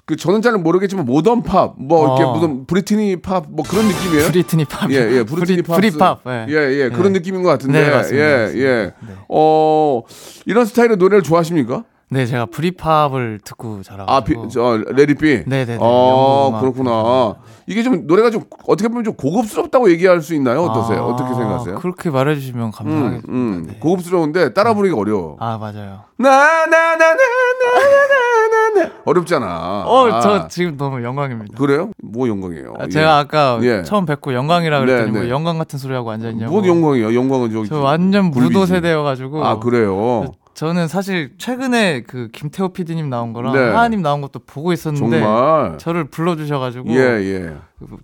그 0.07 0.17
저는 0.17 0.41
잘 0.41 0.55
모르겠지만 0.55 1.05
모던 1.05 1.43
팝, 1.43 1.75
뭐 1.77 2.07
이렇게 2.07 2.25
어. 2.25 2.33
무슨 2.33 2.65
British 2.65 3.17
pop, 3.17 3.45
뭐 3.51 3.63
그런 3.69 3.89
느낌이에요. 3.89 4.29
British 4.29 4.65
pop. 4.65 4.91
예, 4.91 5.19
예, 5.19 5.23
British 5.23 5.61
pop. 5.65 5.77
Britpop. 5.77 6.23
예. 6.29 6.47
예, 6.49 6.55
예, 6.55 6.89
그런 6.89 7.13
네. 7.13 7.19
느낌인 7.19 7.43
것 7.43 7.51
같은데. 7.51 7.79
네. 7.83 8.17
예. 8.17 8.53
예. 8.55 8.93
네. 9.07 9.15
어, 9.29 10.01
이런 10.47 10.65
스타일의 10.65 10.97
노래를 10.97 11.23
좋아하십니까? 11.23 11.85
네, 12.11 12.25
제가 12.25 12.47
Britpop을 12.47 13.41
듣고 13.45 13.75
아, 13.75 13.79
비, 14.25 14.35
자라가지고. 14.35 14.49
저, 14.49 14.79
let 14.95 15.13
it 15.13 15.25
be? 15.25 15.43
네네네. 15.47 15.75
아, 15.75 15.85
영국 15.85 16.49
음악. 16.49 16.61
그렇구나. 16.61 17.35
이게 17.67 17.83
좀, 17.83 18.07
노래가 18.07 18.31
좀, 18.31 18.45
어떻게 18.67 18.89
보면 18.89 19.05
좀 19.05 19.13
고급스럽다고 19.15 19.91
얘기할 19.91 20.23
수 20.23 20.35
있나요? 20.35 20.63
어떠세요? 20.63 21.03
아, 21.03 21.07
어떻게 21.07 21.35
생각하세요? 21.35 21.75
그렇게 21.77 22.09
말해주시면 22.09 22.67
음, 22.67 22.71
감사하겠습니다. 22.71 23.29
음. 23.31 23.67
네. 23.69 23.77
고급스러운데 23.79 24.55
따라 24.55 24.73
부르기가 24.73 24.99
어려워. 24.99 25.37
아 25.39 25.59
맞아요. 25.59 26.01
나나나나나나나나 26.17 28.93
어렵잖아. 29.05 29.85
어, 29.87 30.09
아, 30.11 30.21
저 30.21 30.49
지금 30.49 30.77
너무 30.79 31.03
영광입니다. 31.05 31.59
그래요? 31.59 31.91
뭐 32.03 32.27
영광이에요? 32.29 32.75
아, 32.79 32.89
제가 32.89 33.19
아까 33.19 33.59
예. 33.63 33.83
처음 33.83 34.07
뵙고 34.07 34.33
영광이라 34.33 34.81
그랬더니 34.81 35.07
네, 35.07 35.13
뭐 35.13 35.23
네. 35.23 35.31
영광 35.31 35.59
같은 35.59 35.79
소리 35.79 35.95
하고 35.95 36.11
앉아 36.11 36.29
예. 36.29 36.33
있냐고. 36.33 36.53
뭐 36.53 36.67
영광이에요? 36.67 37.15
영광은 37.15 37.53
저기. 37.53 37.69
저 37.69 37.81
완전. 37.81 38.31
무도 38.31 38.67
세대여가지고. 38.67 39.45
아 39.45 39.59
그래요. 39.59 40.25
저는 40.59 40.89
사실 40.89 41.31
최근에 41.39 42.03
그 42.03 42.27
김태호 42.33 42.71
PD님 42.71 43.09
나온 43.09 43.33
거랑 43.33 43.53
네. 43.53 43.61
하하님 43.61 44.03
나온 44.03 44.21
것도 44.21 44.41
보고 44.41 44.73
있었는데 44.73 45.21
정말. 45.21 45.79
저를 45.79 46.03
불러주셔가지고 46.11 46.91
예 46.95 46.99
예. 46.99 47.55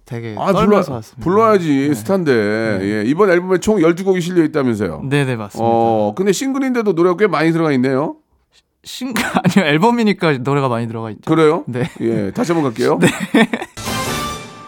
되게 0.04 0.36
아 0.38 0.46
불러 0.46 0.60
떨면서 0.60 0.94
왔습니다. 0.94 1.24
불러야지 1.24 1.88
네. 1.88 1.94
스타인데 1.94 2.78
예. 2.80 3.02
이번 3.06 3.30
앨범에 3.30 3.58
총 3.58 3.78
12곡이 3.78 4.20
실려 4.20 4.44
있다면서요. 4.44 5.02
네네 5.02 5.34
맞습니다. 5.34 5.68
어 5.68 6.14
근데 6.14 6.30
싱글인데도 6.30 6.92
노래가 6.92 7.16
꽤 7.16 7.26
많이 7.26 7.50
들어가 7.50 7.72
있네요. 7.72 8.18
신 8.84 9.12
아니요 9.58 9.68
앨범이니까 9.72 10.38
노래가 10.38 10.68
많이 10.68 10.86
들어가 10.86 11.10
있죠. 11.10 11.22
그래요? 11.28 11.64
네. 11.66 11.90
예, 12.02 12.30
다시 12.30 12.52
한번 12.52 12.70
갈게요. 12.70 13.00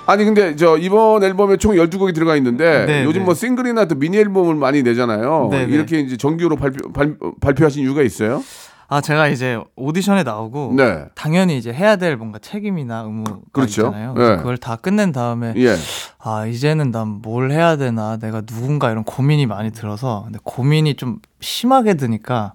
아니 0.06 0.24
근데 0.24 0.54
저 0.56 0.76
이번 0.78 1.22
앨범에 1.22 1.56
총 1.56 1.74
12곡이 1.74 2.14
들어가 2.14 2.36
있는데 2.36 2.86
네, 2.86 3.04
요즘 3.04 3.20
네. 3.20 3.24
뭐 3.24 3.34
싱글이나 3.34 3.86
또 3.86 3.94
미니 3.96 4.16
앨범을 4.18 4.54
많이 4.54 4.82
내잖아요. 4.82 5.48
네, 5.50 5.66
네. 5.66 5.72
이렇게 5.74 5.98
이제 6.00 6.16
정규로 6.16 6.56
발표 6.56 6.92
발, 6.92 7.16
발표하신 7.40 7.82
이유가 7.82 8.02
있어요? 8.02 8.42
아 8.88 9.00
제가 9.00 9.26
이제 9.26 9.58
오디션에 9.74 10.22
나오고 10.22 10.74
네. 10.76 11.06
당연히 11.16 11.58
이제 11.58 11.72
해야 11.72 11.96
될 11.96 12.16
뭔가 12.16 12.38
책임이나 12.38 13.00
의무가 13.00 13.38
그렇죠. 13.50 13.86
있잖아요. 13.88 14.14
네. 14.14 14.36
그걸 14.36 14.56
다 14.58 14.76
끝낸 14.76 15.10
다음에 15.10 15.54
예. 15.56 15.74
아 16.20 16.46
이제는 16.46 16.92
난 16.92 17.20
뭘 17.20 17.50
해야 17.50 17.76
되나 17.76 18.16
내가 18.16 18.42
누군가 18.42 18.92
이런 18.92 19.02
고민이 19.02 19.46
많이 19.46 19.72
들어서 19.72 20.22
근데 20.26 20.38
고민이 20.44 20.94
좀 20.94 21.18
심하게 21.40 21.94
드니까 21.94 22.52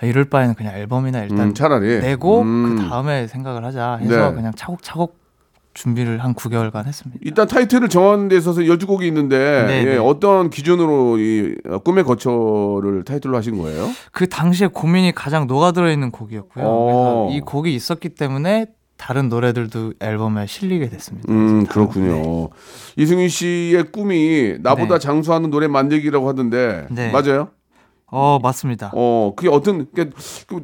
아, 0.00 0.06
이럴 0.06 0.26
바에는 0.26 0.54
그냥 0.54 0.76
앨범이나 0.76 1.22
일단 1.24 1.40
음, 1.40 1.54
차라리 1.54 1.98
내고 1.98 2.42
음. 2.42 2.76
그 2.78 2.88
다음에 2.88 3.26
생각을 3.26 3.64
하자 3.64 3.96
해서 3.96 4.28
네. 4.28 4.34
그냥 4.36 4.52
차곡차곡 4.54 5.17
준비를 5.78 6.24
한 6.24 6.34
9개월간 6.34 6.86
했습니다. 6.86 7.20
일단 7.22 7.46
타이틀을 7.46 7.88
정하는 7.88 8.26
데 8.26 8.36
있어서 8.36 8.62
12곡이 8.62 9.04
있는데 9.04 9.64
네, 9.68 9.80
예, 9.80 9.84
네. 9.84 9.96
어떤 9.96 10.50
기준으로 10.50 11.18
이 11.18 11.54
어, 11.68 11.78
꿈의 11.78 12.02
거처를 12.02 13.04
타이틀로 13.04 13.36
하신 13.36 13.58
거예요? 13.58 13.88
그 14.10 14.28
당시에 14.28 14.66
고민이 14.66 15.12
가장 15.14 15.46
녹아들어 15.46 15.88
있는 15.92 16.10
곡이었고요. 16.10 16.64
어. 16.66 17.26
그래서 17.26 17.36
이 17.36 17.40
곡이 17.40 17.72
있었기 17.72 18.08
때문에 18.08 18.66
다른 18.96 19.28
노래들도 19.28 19.94
앨범에 20.00 20.46
실리게 20.48 20.88
됐습니다. 20.88 21.32
음, 21.32 21.64
그렇군요. 21.66 22.12
네. 22.12 22.48
이승윤 22.96 23.28
씨의 23.28 23.92
꿈이 23.92 24.56
나보다 24.60 24.94
네. 24.94 24.98
장수하는 24.98 25.50
노래 25.50 25.68
만들기라고 25.68 26.28
하던데 26.28 26.88
네. 26.90 27.12
맞아요? 27.12 27.50
어 28.06 28.40
맞습니다. 28.42 28.90
어, 28.94 29.32
그게 29.36 29.48
어떤 29.48 29.86
그 29.94 30.10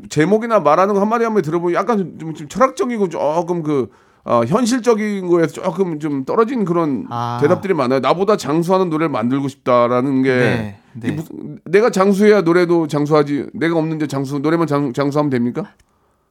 제목이나 0.09 0.59
말하는 0.59 0.95
거 0.95 1.01
한마디 1.01 1.25
한마디 1.25 1.45
들어보면 1.45 1.75
약간 1.75 2.17
좀, 2.19 2.35
좀 2.35 2.49
철학적이고 2.49 3.11
조금 3.11 3.63
그 3.63 3.91
어, 4.27 4.43
현실적인 4.47 5.27
거에서 5.29 5.53
조금 5.53 6.01
좀 6.01 6.25
떨어진 6.25 6.65
그런 6.65 7.07
아. 7.11 7.39
대답들이 7.43 7.75
많아요. 7.75 8.01
나보다 8.01 8.37
장수하는 8.39 8.89
노래를 8.89 9.11
만들고 9.11 9.49
싶다라는 9.49 10.23
게 10.23 10.31
네, 10.35 10.79
네. 10.95 11.11
무슨- 11.13 11.59
내가 11.67 11.91
장수해야 11.91 12.41
노래도 12.41 12.87
장수하지. 12.87 13.47
내가 13.53 13.77
없는데 13.79 14.07
장수 14.07 14.39
노래만 14.39 14.67
장, 14.67 14.93
장수하면 14.95 15.29
됩니까? 15.31 15.65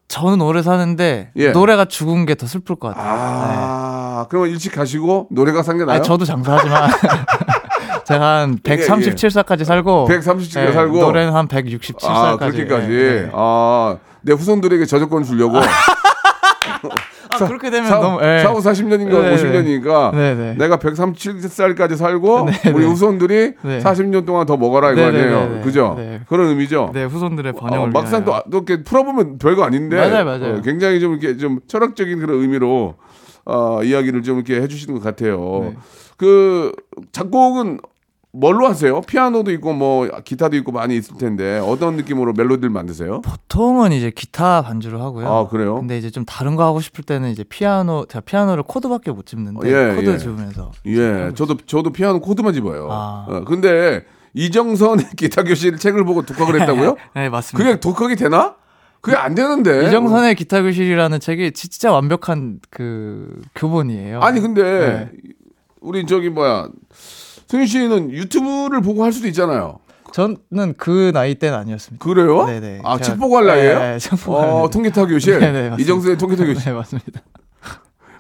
저는 0.08 0.42
오래 0.42 0.62
사는데 0.64 1.32
예. 1.36 1.52
노래가 1.52 1.86
죽은 1.86 2.26
게 2.26 2.36
더 2.36 2.46
슬플 2.48 2.76
것 2.76 2.90
같아요. 2.90 3.06
아, 3.08 4.26
그러면 4.30 4.50
일찍 4.50 4.74
가시고 4.74 5.28
노래가 5.32 5.62
상겨나요? 5.64 5.96
아니, 5.98 6.04
저도 6.04 6.26
장사하지만 6.26 6.90
제가 8.06 8.42
한 8.42 8.54
이게, 8.60 8.76
137살까지 8.76 9.64
살고 9.66 10.06
137 10.06 10.62
예, 10.68 10.72
살고? 10.72 11.00
노래는 11.00 11.34
한 11.34 11.48
167살까지. 11.48 12.06
아, 12.06 12.38
그렇게까지. 12.38 12.88
예, 12.92 12.96
예. 13.24 13.30
아, 13.34 13.98
내 14.22 14.34
후손들에게 14.34 14.86
저작권 14.86 15.24
주려고. 15.24 15.60
아, 17.34 17.48
그렇게 17.48 17.70
되면 17.70 17.90
사, 17.90 18.00
너무 18.00 18.20
예. 18.24 18.40
사후 18.40 18.60
40년인가 18.60 19.22
네, 19.22 19.36
50년이니까 19.36 20.16
네, 20.16 20.36
네. 20.36 20.56
내가 20.58 20.78
137살까지 20.78 21.98
살고 21.98 22.46
네, 22.46 22.72
우리 22.72 22.84
네. 22.84 22.90
후손들이 22.90 23.54
네. 23.62 23.80
40년 23.80 24.26
동안 24.26 24.46
더 24.46 24.58
먹어라 24.58 24.92
이거 24.92 25.02
네, 25.02 25.12
네, 25.12 25.34
아니에요. 25.34 25.62
그죠? 25.64 25.96
네. 25.98 26.22
그런 26.28 26.48
의미죠. 26.48 26.92
네, 26.94 27.06
후손들의 27.06 27.54
어, 27.56 27.60
번영을 27.60 27.92
막상 27.92 28.26
또. 28.26 28.34
또 28.52 28.58
이렇게 28.58 28.84
풀어보면 28.84 29.38
별거 29.38 29.64
아닌데 29.64 29.98
맞아요, 29.98 30.26
맞아요. 30.26 30.56
어, 30.56 30.62
굉장히 30.62 31.00
좀 31.00 31.14
이렇게 31.14 31.38
좀 31.38 31.60
철학적인 31.68 32.20
그런 32.20 32.42
의미로 32.42 32.96
어, 33.46 33.84
이야기를 33.84 34.24
좀 34.24 34.38
이렇게 34.38 34.62
해주시는 34.62 35.00
것 35.00 35.04
같아요. 35.04 35.60
네. 35.64 35.78
그 36.18 36.72
작곡은 37.12 37.80
뭘로 38.36 38.68
하세요? 38.68 39.00
피아노도 39.02 39.52
있고 39.52 39.74
뭐 39.74 40.08
기타도 40.26 40.56
있고 40.58 40.72
많이 40.72 40.98
있을 40.98 41.18
텐데 41.18 41.60
어떤 41.60 41.96
느낌으로 41.98 42.34
멜로디를 42.34 42.72
만드세요? 42.72 43.22
보통은 43.22 43.92
이제 43.92 44.10
기타 44.10 44.64
반주를 44.64 45.00
하고요. 45.00 45.28
아 45.32 45.48
그래요? 45.48 45.76
근데 45.76 46.00
이제 46.00 46.10
좀 46.10 46.26
다른 46.26 46.56
거 46.56 46.66
하고 46.66 46.82
싶을 46.82 47.04
때는 47.04 47.30
이제 47.30 47.44
피아노 47.44 48.06
제가 48.08 48.22
피아노를 48.22 48.64
코드밖에 48.64 49.12
못 49.12 49.28
짚는데 49.28 49.70
예, 49.70 49.96
코드 49.96 50.10
예. 50.10 50.18
짚으면서 50.18 50.72
예, 50.88 51.32
저도 51.36 51.58
저도 51.68 51.92
피아노 51.92 52.20
코드만 52.22 52.54
짚어요. 52.56 52.88
아. 52.92 53.28
어, 53.30 53.44
근데 53.46 54.04
이정선의 54.34 55.12
기타 55.16 55.44
교실 55.44 55.78
책을 55.78 56.04
보고 56.04 56.24
독학을 56.24 56.60
했다고요? 56.62 56.96
네 57.14 57.30
맞습니다. 57.30 57.64
그게 57.70 57.80
독학이 57.80 58.16
되나? 58.16 58.56
그게 59.02 59.16
안 59.16 59.36
되는데. 59.36 59.88
이정선의 59.90 60.34
기타 60.34 60.64
교실이라는 60.64 61.20
책이 61.20 61.52
진짜 61.52 61.92
완벽한 61.92 62.62
그 62.72 63.42
교본이에요. 63.54 64.22
아니 64.22 64.42
근데 64.42 64.64
네. 64.64 65.12
우리 65.82 66.04
저기 66.08 66.30
뭐야 66.30 66.70
승윤 67.54 67.68
씨는 67.68 68.12
유튜브를 68.12 68.82
보고 68.82 69.04
할 69.04 69.14
수도 69.14 69.28
있잖아요. 69.28 69.78
저는 70.12 70.74
그 70.76 71.12
나이 71.14 71.36
때는 71.36 71.56
아니었습니다. 71.56 72.04
그래요? 72.04 72.46
네네. 72.48 72.82
아, 72.84 72.98
제가- 72.98 73.04
책 73.04 73.20
보고 73.20 73.38
할 73.38 73.46
나이에요? 73.46 73.80
네, 73.80 74.00
책 74.00 74.12
보고 74.24 74.42
할 74.42 74.50
어. 74.50 74.70
통기타 74.72 75.06
교실. 75.06 75.40
네네, 75.40 75.70
맞습니다. 75.70 75.82
이정선의 75.84 76.18
통기타 76.18 76.46
교실. 76.46 76.64
네 76.66 76.72
맞습니다. 76.72 77.22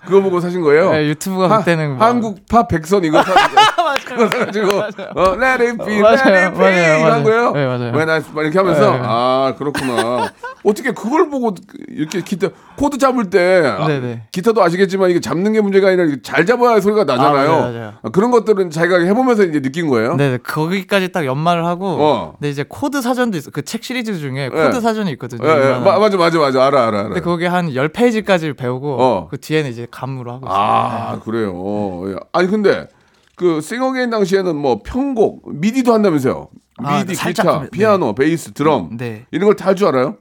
그거 0.05 0.21
보고 0.21 0.39
사신 0.39 0.61
거예요? 0.61 0.91
네, 0.91 1.07
유튜브가 1.07 1.49
하- 1.49 1.57
그때는 1.59 1.97
뭐- 1.97 2.05
한국 2.05 2.45
팝 2.49 2.67
백선 2.67 3.03
이거 3.05 3.23
사 3.23 3.33
그거 4.05 4.27
사가지고 4.27 4.67
어, 5.15 5.33
let 5.41 5.63
it 5.63 5.77
be, 5.85 6.01
맞아요, 6.01 6.19
let 6.25 6.35
it 6.35 6.51
be 6.51 6.59
맞아요, 6.59 6.99
이거 6.99 7.11
한 7.11 7.23
맞아요. 7.23 7.23
거예요? 7.23 7.51
네, 7.51 7.65
맞아요. 7.65 8.11
I 8.11 8.21
막 8.33 8.41
이렇게 8.43 8.57
하면서 8.57 8.91
네. 8.91 8.99
아 9.03 9.53
그렇구나. 9.57 10.31
어떻게 10.63 10.91
그걸 10.91 11.29
보고 11.29 11.53
이렇게 11.89 12.21
기타 12.21 12.49
코드 12.77 12.97
잡을 12.97 13.29
때 13.29 13.63
아, 13.77 13.87
네네. 13.87 14.23
기타도 14.31 14.61
아시겠지만 14.63 15.09
이게 15.09 15.19
잡는 15.19 15.53
게 15.53 15.61
문제가 15.61 15.89
아니라 15.89 16.05
잘 16.23 16.45
잡아야 16.45 16.79
소리가 16.79 17.03
나잖아요. 17.03 17.29
아, 17.51 17.55
맞아요, 17.59 17.71
맞아요. 17.73 17.93
아, 18.01 18.09
그런 18.09 18.31
것들은 18.31 18.69
자기가 18.71 18.99
해보면서 18.99 19.43
이제 19.43 19.61
느낀 19.61 19.87
거예요. 19.87 20.15
네, 20.15 20.31
네, 20.31 20.37
거기까지 20.37 21.11
딱 21.11 21.25
연마를 21.25 21.65
하고 21.65 21.97
어. 21.99 22.33
근데 22.39 22.49
이제 22.49 22.65
코드 22.67 23.01
사전도 23.01 23.37
있어. 23.37 23.51
그 23.51 23.63
책 23.63 23.83
시리즈 23.83 24.17
중에 24.19 24.49
코드 24.49 24.57
네. 24.75 24.81
사전이 24.81 25.09
있거든요. 25.13 25.47
예, 25.47 25.51
예. 25.51 25.71
마- 25.79 25.97
맞아 25.97 26.17
맞아 26.17 26.37
맞아 26.37 26.65
알아 26.65 26.87
알아 26.87 26.99
알아. 26.99 27.03
근데 27.03 27.21
거기 27.21 27.45
한 27.45 27.73
10 27.73 27.91
페이지까지 27.93 28.53
배우고 28.53 28.97
어. 29.01 29.27
그 29.31 29.39
뒤에는 29.39 29.69
이제 29.71 29.87
감으로 29.93 30.31
하고 30.33 30.45
있어요. 30.47 30.57
아 30.57 31.19
그래요. 31.23 32.11
예. 32.11 32.15
아니 32.33 32.47
근데 32.47 32.87
그 33.35 33.61
싱어게인 33.61 34.09
당시에는 34.09 34.55
뭐 34.55 34.81
편곡 34.83 35.59
미디도 35.59 35.93
한다면서요. 35.93 36.49
아, 36.77 36.99
미디, 36.99 37.15
살짝 37.15 37.43
기타, 37.45 37.53
좀- 37.53 37.63
네. 37.65 37.69
피아노, 37.69 38.13
베이스, 38.15 38.51
드럼 38.53 38.97
네. 38.97 39.25
이런 39.31 39.45
걸 39.47 39.55
다 39.55 39.65
할 39.67 39.75
줄 39.75 39.87
알아요? 39.87 40.17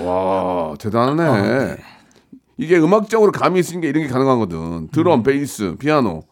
와 0.00 0.74
대단하네. 0.78 1.22
아, 1.24 1.58
네. 1.64 1.76
이게 2.58 2.78
음악적으로 2.78 3.32
감이 3.32 3.60
있으니까 3.60 3.86
이런 3.88 4.02
게 4.04 4.08
가능하거든. 4.08 4.88
드럼, 4.88 5.22
베이스, 5.22 5.76
피아노. 5.78 6.22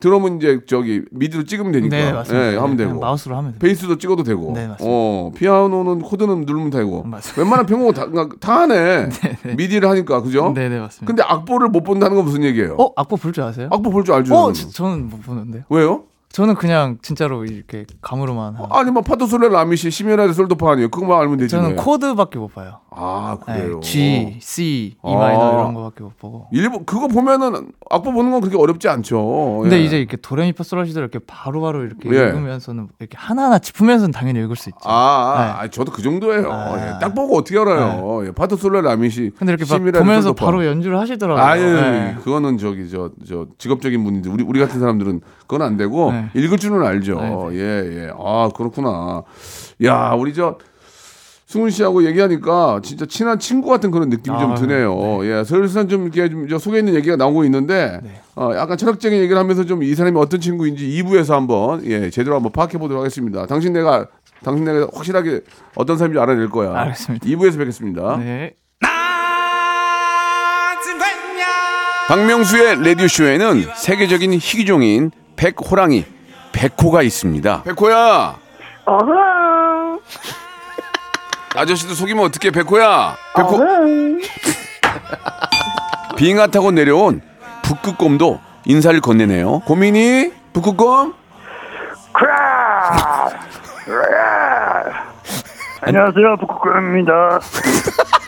드럼은 0.00 0.36
이제 0.36 0.60
저기 0.66 1.02
미디로 1.10 1.42
찍으면 1.44 1.72
되니까. 1.72 1.96
네, 1.96 2.12
맞습니다. 2.12 2.52
예, 2.52 2.56
하면 2.56 2.76
네, 2.76 2.86
되고. 2.86 3.00
마우스로 3.00 3.36
하면 3.36 3.50
돼요. 3.52 3.58
베이스도 3.58 3.98
찍어도 3.98 4.22
되고. 4.22 4.52
네, 4.54 4.68
맞습니다. 4.68 4.84
어, 4.86 5.32
피아노는 5.36 6.02
코드는 6.02 6.42
누르면 6.42 6.70
되고. 6.70 7.02
맞습니다. 7.02 7.42
웬만한 7.42 7.66
편곡 7.66 7.94
다, 7.94 8.06
다 8.38 8.60
하네. 8.60 9.08
미디를 9.56 9.88
하니까 9.88 10.20
그죠? 10.22 10.52
네, 10.54 10.68
네, 10.68 10.78
맞습니다. 10.78 11.06
근데 11.06 11.22
악보를 11.24 11.68
못 11.68 11.82
본다는 11.82 12.16
건 12.16 12.24
무슨 12.24 12.44
얘기예요? 12.44 12.76
어, 12.78 12.92
악보 12.96 13.16
볼 13.16 13.29
줄 13.29 13.42
아세요? 13.42 13.68
악보 13.72 13.90
볼 13.90 14.04
줄 14.04 14.14
알죠? 14.14 14.34
어, 14.34 14.52
저는. 14.52 15.08
못 15.10 15.20
보는데요. 15.22 15.64
왜요? 15.68 16.04
저는 16.30 16.54
그냥 16.56 16.98
진짜로 17.02 17.44
이렇게 17.44 17.86
감으로만 18.02 18.54
하는. 18.56 18.68
아니 18.70 18.90
뭐 18.90 19.02
파도솔레 19.02 19.48
라미시 19.48 19.90
시메라드 19.90 20.34
솔도파 20.34 20.72
아니에요. 20.72 20.88
그거만 20.90 21.18
알면 21.20 21.38
되지. 21.38 21.50
저는 21.50 21.70
왜. 21.70 21.76
코드밖에 21.76 22.38
못 22.38 22.54
봐요. 22.54 22.80
아 22.90 23.36
네, 23.46 23.54
그래요. 23.60 23.80
G, 23.80 24.36
C, 24.40 24.96
E 25.04 25.14
아. 25.14 25.16
마이너 25.16 25.52
이런 25.54 25.74
거밖에 25.74 26.02
못 26.04 26.18
보고. 26.18 26.46
일본 26.52 26.84
그거 26.84 27.08
보면은 27.08 27.70
악보 27.90 28.12
보는 28.12 28.30
건 28.30 28.40
그렇게 28.40 28.58
어렵지 28.58 28.88
않죠. 28.88 29.60
근데 29.62 29.78
예. 29.78 29.84
이제 29.84 29.98
이렇게 29.98 30.16
도레미파솔라시도 30.16 31.00
이렇게 31.00 31.18
바로바로 31.20 31.84
이렇게 31.84 32.10
예. 32.10 32.26
읽으면서는 32.28 32.88
이렇게 32.98 33.16
하나하나 33.16 33.58
짚으면서는 33.58 34.12
당연히 34.12 34.40
읽을 34.40 34.56
수 34.56 34.68
있죠. 34.68 34.78
아, 34.84 34.92
아, 34.92 35.42
네. 35.44 35.50
아, 35.66 35.68
저도 35.70 35.92
그 35.92 36.02
정도예요. 36.02 36.52
아. 36.52 36.76
예, 36.76 36.98
딱 37.00 37.14
보고 37.14 37.36
어떻게 37.38 37.58
알아요? 37.58 38.26
예, 38.26 38.32
파도솔레 38.32 38.82
라미시. 38.82 39.32
근데 39.38 39.54
이렇게 39.54 39.64
보면서 39.98 40.28
솔도파. 40.28 40.44
바로 40.44 40.66
연주를 40.66 40.98
하시더라고요. 40.98 41.42
아유, 41.44 41.62
네. 41.62 42.16
그거는 42.22 42.58
저기 42.58 42.88
저 42.90 43.10
저 43.26 43.46
직업적인 43.58 44.02
분인데 44.04 44.28
우리 44.30 44.42
우리 44.44 44.60
같은 44.60 44.80
사람들은 44.80 45.20
그건 45.48 45.62
안 45.66 45.76
되고 45.76 46.12
네. 46.12 46.28
읽을 46.34 46.58
줄은 46.58 46.84
알죠. 46.86 47.20
네, 47.20 47.58
예, 47.58 48.04
예. 48.04 48.10
아, 48.16 48.50
그렇구나. 48.54 49.22
야, 49.84 50.14
우리 50.16 50.34
저 50.34 50.58
승훈 51.46 51.70
씨하고 51.70 52.04
얘기하니까 52.04 52.80
진짜 52.84 53.06
친한 53.06 53.38
친구 53.38 53.70
같은 53.70 53.90
그런 53.90 54.10
느낌이 54.10 54.38
좀 54.38 54.52
아, 54.52 54.54
드네요. 54.54 55.24
예, 55.24 55.42
슬슬 55.44 55.88
좀 55.88 56.02
이렇게 56.02 56.28
좀저 56.28 56.58
속에 56.58 56.80
있는 56.80 56.94
얘기가 56.94 57.16
나오고 57.16 57.44
있는데 57.46 58.00
네. 58.02 58.20
어, 58.36 58.50
약간 58.54 58.76
철학적인 58.76 59.18
얘기를 59.18 59.38
하면서 59.38 59.64
좀 59.64 59.82
이 59.82 59.94
사람이 59.94 60.18
어떤 60.20 60.40
친구인지 60.40 60.86
2부에서 61.02 61.30
한번 61.30 61.82
예, 61.86 62.10
제대로 62.10 62.36
한번 62.36 62.52
파악해 62.52 62.76
보도록 62.76 63.00
하겠습니다. 63.00 63.46
당신 63.46 63.72
내가 63.72 64.06
당신 64.44 64.66
내가 64.66 64.88
확실하게 64.92 65.40
어떤 65.74 65.96
사람인지 65.96 66.20
알아낼 66.20 66.50
거야. 66.50 66.74
알겠습니다. 66.78 67.26
2부에서 67.26 67.56
뵙겠습니다. 67.56 68.18
네. 68.18 68.54
박명수의 72.08 72.82
라디오 72.84 73.06
쇼에는 73.06 73.64
세계적인 73.76 74.32
희귀종인 74.34 75.10
백호랑이 75.38 76.04
백호가 76.52 77.02
있습니다. 77.02 77.62
백호야. 77.62 78.36
아저씨도 81.54 81.94
속이면 81.94 82.24
어떡해 82.26 82.50
백호야. 82.50 83.16
백호. 83.36 83.58
빙하 86.16 86.48
타고 86.48 86.72
내려온 86.72 87.22
북극곰도 87.62 88.40
인사를 88.64 89.00
건네네요. 89.00 89.60
고민이 89.60 90.32
북극곰. 90.52 91.14
안녕하세요, 95.80 96.36
북극곰입니다. 96.40 97.40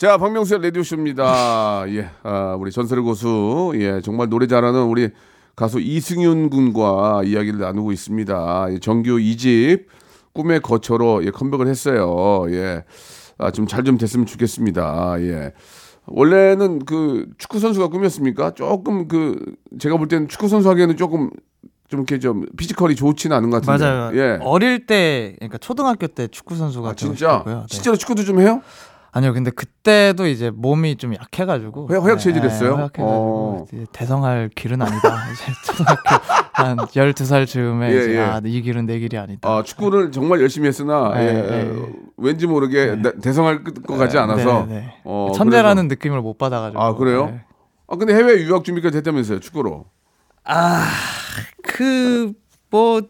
자, 0.00 0.16
박명수의 0.16 0.62
라디오 0.62 0.82
쇼입니다. 0.82 1.84
예, 1.92 2.08
아, 2.22 2.56
우리 2.58 2.70
전설의 2.70 3.04
고수, 3.04 3.72
예, 3.74 4.00
정말 4.00 4.30
노래 4.30 4.46
잘하는 4.46 4.84
우리 4.84 5.10
가수 5.54 5.78
이승윤 5.78 6.48
군과 6.48 7.20
이야기를 7.26 7.60
나누고 7.60 7.92
있습니다. 7.92 8.66
예, 8.70 8.78
정규 8.78 9.18
2집 9.18 9.84
꿈의 10.32 10.60
거처로 10.62 11.22
예, 11.26 11.30
컴백을 11.30 11.66
했어요. 11.66 12.46
예, 12.48 12.82
아, 13.36 13.50
좀 13.50 13.66
잘 13.66 13.84
좀 13.84 13.98
됐으면 13.98 14.24
좋겠습니다. 14.24 15.16
예. 15.20 15.52
원래는 16.06 16.86
그 16.86 17.26
축구 17.36 17.58
선수가 17.58 17.88
꿈이었습니까? 17.88 18.52
조금 18.52 19.06
그 19.06 19.38
제가 19.78 19.98
볼 19.98 20.08
때는 20.08 20.28
축구 20.28 20.48
선수 20.48 20.70
하기에는 20.70 20.96
조금 20.96 21.28
좀 21.88 22.00
이렇게 22.00 22.18
좀 22.18 22.46
피지컬이 22.56 22.94
좋지는 22.94 23.36
않은 23.36 23.50
것 23.50 23.60
같은데. 23.62 23.84
맞아요. 23.84 24.16
예. 24.18 24.38
어릴 24.40 24.86
때 24.86 25.34
그러니까 25.36 25.58
초등학교 25.58 26.06
때 26.06 26.26
축구 26.26 26.56
선수가 26.56 26.88
아, 26.88 26.94
진짜? 26.94 27.14
싶었고요. 27.32 27.54
네. 27.56 27.62
실제로 27.68 27.96
축구도 27.96 28.24
좀 28.24 28.40
해요? 28.40 28.62
아니요, 29.12 29.32
근데 29.32 29.50
그때도 29.50 30.26
이제 30.28 30.50
몸이 30.50 30.96
좀 30.96 31.14
약해가지고 31.14 31.88
허약- 31.88 32.02
허약 32.02 32.18
체질이었어요? 32.20 32.74
허약해가지고 32.76 33.04
어. 33.08 33.64
대성할 33.92 34.50
길은 34.54 34.80
아니다. 34.80 34.98
이제 35.32 35.52
초등학교 35.66 36.24
한 36.52 36.76
12살 36.76 37.46
즈음에 37.46 37.92
예, 37.92 37.98
이제 37.98 38.14
예. 38.14 38.20
아, 38.20 38.40
이 38.44 38.62
길은 38.62 38.86
내 38.86 38.98
길이 39.00 39.18
아니다. 39.18 39.48
아, 39.48 39.62
축구를 39.64 40.12
정말 40.12 40.40
열심히 40.40 40.68
했으나 40.68 41.12
네, 41.14 41.26
예, 41.26 41.32
네. 41.42 41.82
왠지 42.18 42.46
모르게 42.46 42.96
나- 43.02 43.12
대성할 43.20 43.64
것 43.64 43.96
같지 43.98 44.16
않아서 44.18 44.66
네, 44.68 44.74
네. 44.74 44.94
어, 45.04 45.32
천재라는 45.34 45.88
느낌을 45.88 46.20
못 46.20 46.38
받아가지고. 46.38 46.78
그래서- 46.80 46.94
아 46.94 46.96
그래요? 46.96 47.26
네. 47.26 47.44
아 47.88 47.96
근데 47.96 48.14
해외 48.14 48.40
유학 48.44 48.62
준비가 48.62 48.90
됐다면서요 48.90 49.40
축구로? 49.40 49.86
그뭐 51.62 53.00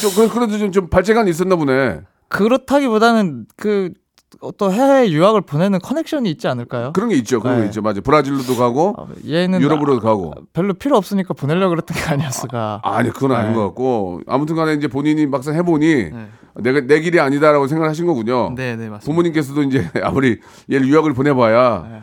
좀 0.00 0.10
그- 0.14 0.28
그래도 0.32 0.58
좀, 0.58 0.72
좀 0.72 0.88
발재간이 0.88 1.28
있었나 1.30 1.56
보네. 1.56 2.00
그렇다기보다는 2.28 3.46
그 3.56 3.92
어떤 4.40 4.70
해외 4.72 5.10
유학을 5.10 5.40
보내는 5.42 5.80
커넥션이 5.80 6.30
있지 6.30 6.46
않을까요? 6.48 6.92
그런 6.92 7.08
게 7.08 7.16
있죠. 7.16 7.40
그런 7.40 7.56
게 7.56 7.60
네. 7.62 7.66
있죠. 7.66 7.82
맞아. 7.82 8.00
브라질로도 8.00 8.56
가고 8.56 8.94
어, 8.96 9.08
얘는 9.28 9.60
유럽으로도 9.60 10.00
가고. 10.00 10.32
별로 10.52 10.72
필요 10.74 10.96
없으니까 10.96 11.34
보내려고 11.34 11.70
그랬던 11.70 11.96
게 11.96 12.02
아니었을까. 12.04 12.80
아 12.84 13.02
니 13.02 13.10
그건 13.10 13.32
아닌 13.32 13.50
네. 13.52 13.56
것 13.56 13.64
같고 13.66 14.20
아무튼 14.26 14.54
간에 14.56 14.74
이제 14.74 14.86
본인이 14.88 15.26
막상 15.26 15.54
해 15.54 15.62
보니 15.62 15.86
네. 16.10 16.28
내가 16.56 16.80
내 16.80 17.00
길이 17.00 17.18
아니다라고 17.18 17.66
생각하신 17.66 18.06
거군요. 18.06 18.50
네, 18.54 18.76
네, 18.76 18.88
맞습니다. 18.88 19.00
부모님께서도 19.06 19.62
이제 19.64 19.88
아무리 20.02 20.38
얘를 20.70 20.86
유학을 20.86 21.12
보내 21.14 21.32
봐야 21.34 21.86
네. 21.90 22.00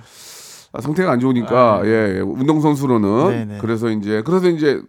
아, 0.74 0.82
상태가 0.82 1.12
안 1.12 1.20
좋으니까 1.20 1.76
아, 1.76 1.82
네. 1.84 1.90
예, 1.90 2.16
예, 2.18 2.20
운동 2.20 2.60
선수로는 2.60 3.30
네, 3.30 3.46
네. 3.46 3.58
그래서 3.62 3.90
이제 3.90 4.22
그래서 4.26 4.50
이제 4.50 4.82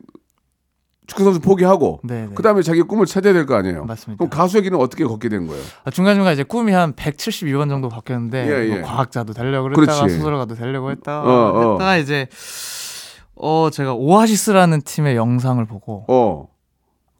축구 1.08 1.24
선수 1.24 1.40
포기하고 1.40 1.98
네, 2.04 2.26
네. 2.26 2.34
그다음에 2.34 2.62
자기 2.62 2.82
꿈을 2.82 3.06
찾아야 3.06 3.32
될 3.32 3.46
거 3.46 3.56
아니에요. 3.56 3.84
맞습니다. 3.86 4.18
그럼 4.18 4.30
가수의 4.30 4.62
길은 4.62 4.78
어떻게 4.78 5.04
걷게 5.04 5.28
된 5.30 5.46
거예요? 5.48 5.62
아, 5.84 5.90
중간 5.90 6.14
중간 6.14 6.34
이제 6.34 6.42
꿈이 6.44 6.70
한 6.72 6.92
172번 6.92 7.68
정도 7.70 7.88
바뀌었는데 7.88 8.46
예, 8.46 8.68
예. 8.70 8.78
뭐 8.80 8.88
과학자도 8.88 9.32
되려고 9.32 9.70
했다가 9.70 10.00
그렇지. 10.00 10.14
소설가도 10.18 10.54
되려고 10.54 10.90
했다가 10.90 11.22
어, 11.22 11.32
어. 11.32 11.72
했다가 11.72 11.96
이제 11.96 12.28
어 13.34 13.70
제가 13.72 13.94
오아시스라는 13.94 14.82
팀의 14.82 15.16
영상을 15.16 15.64
보고 15.66 16.04
어, 16.08 16.48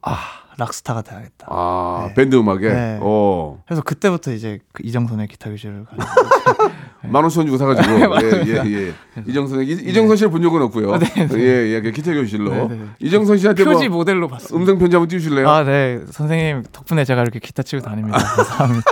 아 0.03 0.15
락스타가 0.59 1.01
돼야겠다. 1.01 1.47
아 1.49 2.05
네. 2.09 2.13
밴드 2.13 2.35
음악에 2.35 2.69
네. 2.69 2.99
어 3.01 3.61
그래서 3.65 3.81
그때부터 3.81 4.31
이제 4.33 4.59
그 4.73 4.83
이정선의 4.85 5.27
기타 5.27 5.49
교실을 5.49 5.85
가요. 5.85 5.99
만 7.09 7.23
원 7.23 7.29
천 7.29 7.45
주고 7.45 7.57
사가지고 7.57 7.97
네, 8.19 8.45
예예 8.47 8.87
예. 8.87 8.93
이정선 9.25 9.63
이, 9.63 9.71
이정선 9.71 10.17
씨를 10.17 10.29
본 10.31 10.41
적은 10.43 10.61
없고요. 10.63 10.97
네, 10.97 11.27
네. 11.27 11.39
예예 11.39 11.81
그 11.81 11.91
기타 11.91 12.13
교실로 12.13 12.49
네, 12.51 12.67
네. 12.75 12.85
이정선 12.99 13.37
씨한테 13.37 13.63
뭐 13.63 13.73
표지 13.73 13.87
모델로 13.89 14.27
봤어요. 14.27 14.59
음성 14.59 14.77
편지 14.77 14.95
한번 14.95 15.07
띄우실래요? 15.07 15.49
아, 15.49 15.63
네. 15.63 16.01
선생님 16.11 16.63
덕분에 16.71 17.05
제가 17.05 17.21
이렇게 17.21 17.39
기타 17.39 17.63
치고 17.63 17.81
다닙니다. 17.81 18.17
감사합니다. 18.17 18.91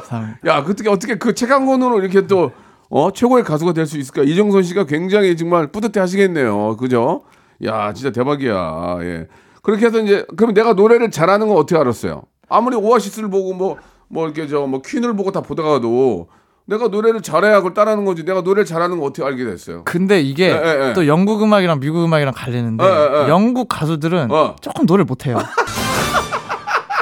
감사합니다. 0.00 0.38
야, 0.48 0.62
그때 0.64 0.88
어떻게 0.88 1.16
그 1.18 1.34
책 1.34 1.50
한 1.50 1.66
권으로 1.66 2.00
이렇게 2.00 2.26
또 2.26 2.52
어, 2.90 3.10
최고의 3.12 3.44
가수가 3.44 3.72
될 3.72 3.86
수 3.86 3.98
있을까? 3.98 4.22
이정선 4.22 4.62
씨가 4.62 4.84
굉장히 4.84 5.36
정말 5.36 5.66
뿌듯해 5.66 6.00
하시겠네요. 6.00 6.76
그죠? 6.76 7.24
야, 7.64 7.92
진짜 7.92 8.10
대박이야. 8.10 8.98
예. 9.02 9.26
그렇게 9.64 9.86
해서 9.86 9.98
이제 10.00 10.24
그럼 10.36 10.54
내가 10.54 10.74
노래를 10.74 11.10
잘하는 11.10 11.48
건 11.48 11.56
어떻게 11.56 11.76
알았어요? 11.80 12.22
아무리 12.48 12.76
오아시스를 12.76 13.28
보고 13.30 13.52
뭐뭐 13.54 14.26
이렇게 14.26 14.46
저 14.46 14.66
뭐 14.66 14.80
퀸을 14.82 15.16
보고 15.16 15.32
다 15.32 15.40
보다가도 15.40 16.28
내가 16.66 16.88
노래를 16.88 17.20
잘해야 17.22 17.56
그걸 17.56 17.74
따라하는 17.74 18.04
거지. 18.04 18.24
내가 18.24 18.42
노래를 18.42 18.64
잘하는 18.66 18.98
거 19.00 19.06
어떻게 19.06 19.26
알게 19.26 19.44
됐어요? 19.44 19.82
근데 19.84 20.20
이게 20.20 20.50
예, 20.50 20.52
예, 20.52 20.88
예. 20.88 20.92
또 20.94 21.06
영국 21.06 21.42
음악이랑 21.42 21.80
미국 21.80 22.04
음악이랑 22.04 22.32
갈리는데 22.34 22.84
예, 22.84 22.88
예, 22.88 23.24
예. 23.24 23.28
영국 23.28 23.68
가수들은 23.68 24.30
어. 24.30 24.54
조금 24.60 24.86
노래를 24.86 25.04
못해요. 25.06 25.38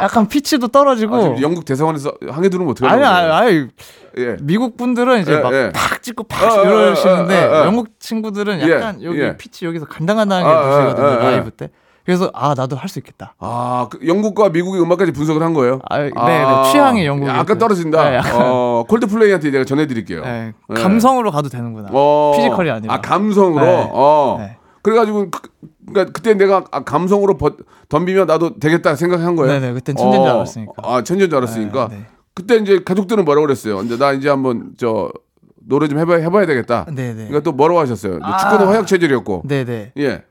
약간 0.01 0.27
피치도 0.27 0.69
떨어지고 0.69 1.15
아, 1.37 1.41
영국 1.41 1.65
대사관에서 1.65 2.13
항해 2.29 2.49
들으면 2.49 2.71
어떻게 2.73 2.89
아니 2.89 3.05
아니? 3.05 3.31
아니 3.31 3.69
예. 4.19 4.37
미국 4.43 4.77
분들은 4.77 5.21
이제 5.21 5.35
예, 5.35 5.39
막 5.39 5.53
예. 5.53 5.71
팍 5.73 6.03
찍고 6.03 6.25
어, 6.25 6.27
팍 6.29 6.59
어, 6.59 6.65
이러시는데 6.65 7.45
어, 7.45 7.51
어, 7.51 7.61
어. 7.63 7.67
영국 7.67 8.01
친구들은 8.01 8.61
예, 8.67 8.73
약간 8.73 9.01
여기 9.05 9.21
예. 9.21 9.37
피치 9.37 9.65
여기서 9.65 9.85
간당간당하게 9.87 10.49
아, 10.49 10.59
아, 10.59 10.65
보시거든요 10.87 11.07
아, 11.07 11.13
아. 11.13 11.31
라이브 11.31 11.51
때 11.53 11.71
그래서 12.05 12.31
아 12.35 12.55
나도 12.57 12.77
할 12.77 12.89
수 12.89 12.99
있겠다. 12.99 13.35
아, 13.39 13.87
그 13.91 14.07
영국과 14.07 14.49
미국의 14.51 14.83
음악까지 14.83 15.13
분석을 15.13 15.43
한 15.43 15.55
거예요? 15.55 15.81
아, 15.89 15.99
네, 15.99 16.11
네. 16.11 16.71
취향이 16.71 17.07
영국이 17.07 17.31
약간 17.31 17.57
떨어진다. 17.59 18.11
네, 18.11 18.17
약간. 18.17 18.41
어, 18.43 18.85
콜드플레이한테 18.89 19.51
내가 19.51 19.65
전해드릴게요. 19.65 20.23
네, 20.23 20.53
네. 20.69 20.81
감성으로 20.83 21.31
가도 21.31 21.49
되는구나. 21.49 21.89
어, 21.93 22.33
physical이 22.37 22.71
아니라. 22.71 22.95
아, 22.95 23.01
감성으로? 23.01 23.65
네. 23.65 23.91
어. 23.93 24.37
네. 24.41 24.57
그래가지고, 24.83 25.31
그, 25.31 25.41
그니까 25.87 26.13
그때 26.13 26.35
내가 26.35 26.65
아, 26.73 26.83
감성으로 26.83 27.39
버, 27.39 27.53
덤비면 27.89 28.27
나도 28.27 28.59
되겠다 28.59 28.97
생각한 28.97 29.37
거예요? 29.37 29.61
네네, 29.61 29.73
그땐 29.75 29.95
천재인 29.97 30.23
줄 30.23 30.31
어. 30.33 30.35
알았으니까. 30.35 30.73
아, 30.79 31.03
천재인 31.05 31.31
줄 31.31 31.37
알았으니까. 31.39 31.89
그때 32.35 32.57
이제 32.57 32.81
가족들은 32.85 33.25
뭐라고 33.25 33.47
그랬어요? 33.47 33.77
근데 33.77 33.97
나 33.97 34.13
이제 34.13 34.29
한번 34.29 34.73
저, 34.77 35.11
노래 35.55 35.87
좀 35.87 35.99
해봐야, 36.01 36.19
해봐야 36.19 36.47
되겠다. 36.47 36.85
네네. 36.87 37.15
그러니까 37.15 37.41
또 37.41 37.53
뭐라고 37.53 37.79
하셨어요? 37.81 38.19
아. 38.23 38.37
축구는 38.39 38.67
허약 38.67 38.87
체질이었고. 38.89 39.43
네네. 39.47 39.93
예. 39.99 40.25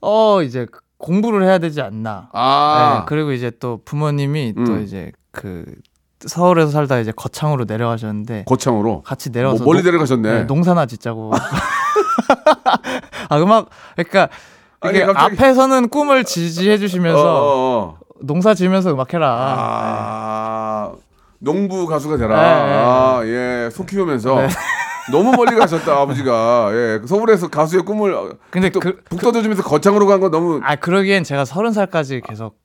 어 0.00 0.40
이제 0.42 0.66
공부를 0.98 1.44
해야 1.44 1.58
되지 1.58 1.80
않나. 1.82 2.28
아. 2.32 2.98
네, 3.00 3.04
그리고 3.08 3.32
이제 3.32 3.50
또 3.60 3.80
부모님이 3.84 4.54
또 4.54 4.72
음. 4.74 4.82
이제 4.82 5.12
그 5.30 5.64
서울에서 6.26 6.70
살다 6.70 6.98
이제 6.98 7.12
거창으로 7.14 7.64
내려가셨는데 7.68 8.44
거창으로. 8.46 9.02
같이 9.02 9.30
내려와서 9.30 9.62
뭐 9.64 9.72
멀리 9.74 9.82
농- 9.82 9.90
내려가셨네. 9.92 10.32
네, 10.32 10.44
농사나 10.44 10.86
짓자고. 10.86 11.32
아 13.28 13.38
음악 13.38 13.68
그러니까 13.94 14.28
이게 14.88 15.04
갑자기- 15.04 15.34
앞에서는 15.34 15.88
꿈을 15.88 16.24
지지해 16.24 16.78
주시면서 16.78 17.20
어, 17.20 17.42
어, 17.42 17.82
어. 17.82 17.98
농사 18.22 18.54
지으면서 18.54 18.90
음악해라. 18.92 19.26
아, 19.28 20.92
농부 21.38 21.86
가수가 21.86 22.16
되라. 22.16 22.34
네, 22.34 22.42
네. 22.42 22.78
아, 22.82 23.20
예, 23.24 23.70
소 23.70 23.84
키우면서. 23.84 24.38
네. 25.06 25.12
너무 25.12 25.32
멀리 25.36 25.54
가셨다, 25.56 26.00
아버지가. 26.00 26.68
예, 26.72 27.00
서울에서 27.06 27.48
가수의 27.48 27.84
꿈을. 27.84 28.14
근데 28.50 28.70
또 28.70 28.80
그- 28.80 29.00
북 29.08 29.20
떠주면서 29.20 29.62
거창으로 29.62 30.06
간 30.06 30.20
건 30.20 30.30
너무. 30.30 30.60
아 30.64 30.76
그러기엔 30.76 31.24
제가 31.24 31.44
서른 31.44 31.72
살까지 31.72 32.22
계속 32.26 32.58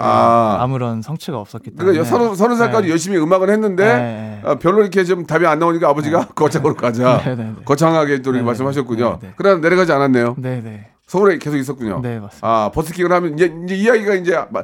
아. 0.00 0.58
아무런 0.60 1.02
성취가 1.02 1.38
없었기 1.38 1.70
때문에. 1.70 1.84
그러니까 1.98 2.04
서른, 2.04 2.34
서른 2.36 2.56
살까지 2.56 2.86
네. 2.86 2.92
열심히 2.92 3.18
음악을 3.18 3.50
했는데 3.50 3.84
네. 3.84 4.40
아, 4.44 4.54
별로 4.54 4.80
이렇게 4.82 5.02
좀 5.04 5.26
답이 5.26 5.44
안 5.44 5.58
나오니까 5.58 5.88
아버지가 5.88 6.28
거창으로 6.28 6.74
가자. 6.76 7.18
네, 7.24 7.34
네, 7.34 7.42
네. 7.44 7.54
거창하게 7.64 8.22
또 8.22 8.30
이렇게 8.30 8.38
네, 8.42 8.46
말씀하셨군요. 8.46 9.18
네, 9.20 9.26
네. 9.28 9.34
그러나 9.36 9.60
내려가지 9.60 9.90
않았네요. 9.92 10.36
네네. 10.38 10.86
서울에 11.08 11.38
계속 11.38 11.56
있었군요. 11.56 12.00
네, 12.02 12.20
맞습니다. 12.20 12.46
아, 12.46 12.70
버스킹을 12.72 13.10
하면 13.10 13.34
이제, 13.34 13.52
이제 13.64 13.74
이야기가 13.74 14.14
이제 14.14 14.38
마- 14.50 14.62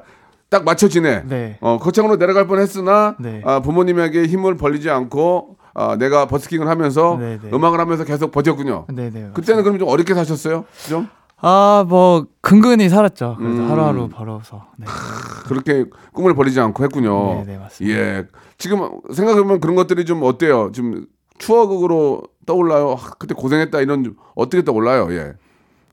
딱 0.50 0.62
맞춰지네. 0.64 1.22
네. 1.27 1.59
어, 1.61 1.79
거창으로 1.79 2.16
내려갈 2.16 2.46
뻔 2.46 2.61
했으나 2.61 3.16
네. 3.18 3.42
아, 3.44 3.59
부모님에게 3.61 4.27
힘을 4.27 4.57
벌리지 4.57 4.88
않고 4.88 5.54
아, 5.75 5.97
내가 5.97 6.27
버스킹을 6.27 6.69
하면서 6.69 7.17
네, 7.19 7.39
네. 7.43 7.51
음악을 7.53 7.81
하면서 7.81 8.05
계속 8.05 8.31
버텼군요. 8.31 8.87
네네. 8.93 9.31
그때는 9.35 9.65
그럼 9.65 9.79
좀 9.79 9.89
어렵게 9.89 10.15
사셨어요? 10.15 10.65
좀? 10.89 11.09
아, 11.41 11.85
뭐 11.89 12.27
근근히 12.41 12.89
살았죠. 12.89 13.37
그래도 13.39 13.63
음. 13.63 13.71
하루하루 13.71 14.09
벌어서. 14.09 14.67
네. 14.79 14.87
그렇게 15.47 15.85
꿈을 16.13 16.35
버리지 16.35 16.61
않고 16.61 16.83
했군요. 16.85 17.45
네, 17.45 17.53
네, 17.53 17.59
맞습니다. 17.59 17.99
예. 17.99 18.25
지금 18.57 18.89
생각해보면 19.13 19.61
그런 19.61 19.75
것들이 19.75 20.05
좀 20.05 20.23
어때요? 20.23 20.71
좀 20.73 21.07
추억으로 21.39 22.23
떠올라요? 22.47 22.93
아, 22.99 23.11
그때 23.19 23.35
고생했다 23.35 23.81
이런 23.81 24.05
좀 24.05 24.17
어떻게 24.37 24.63
떠올라요? 24.65 25.09
예. 25.13 25.33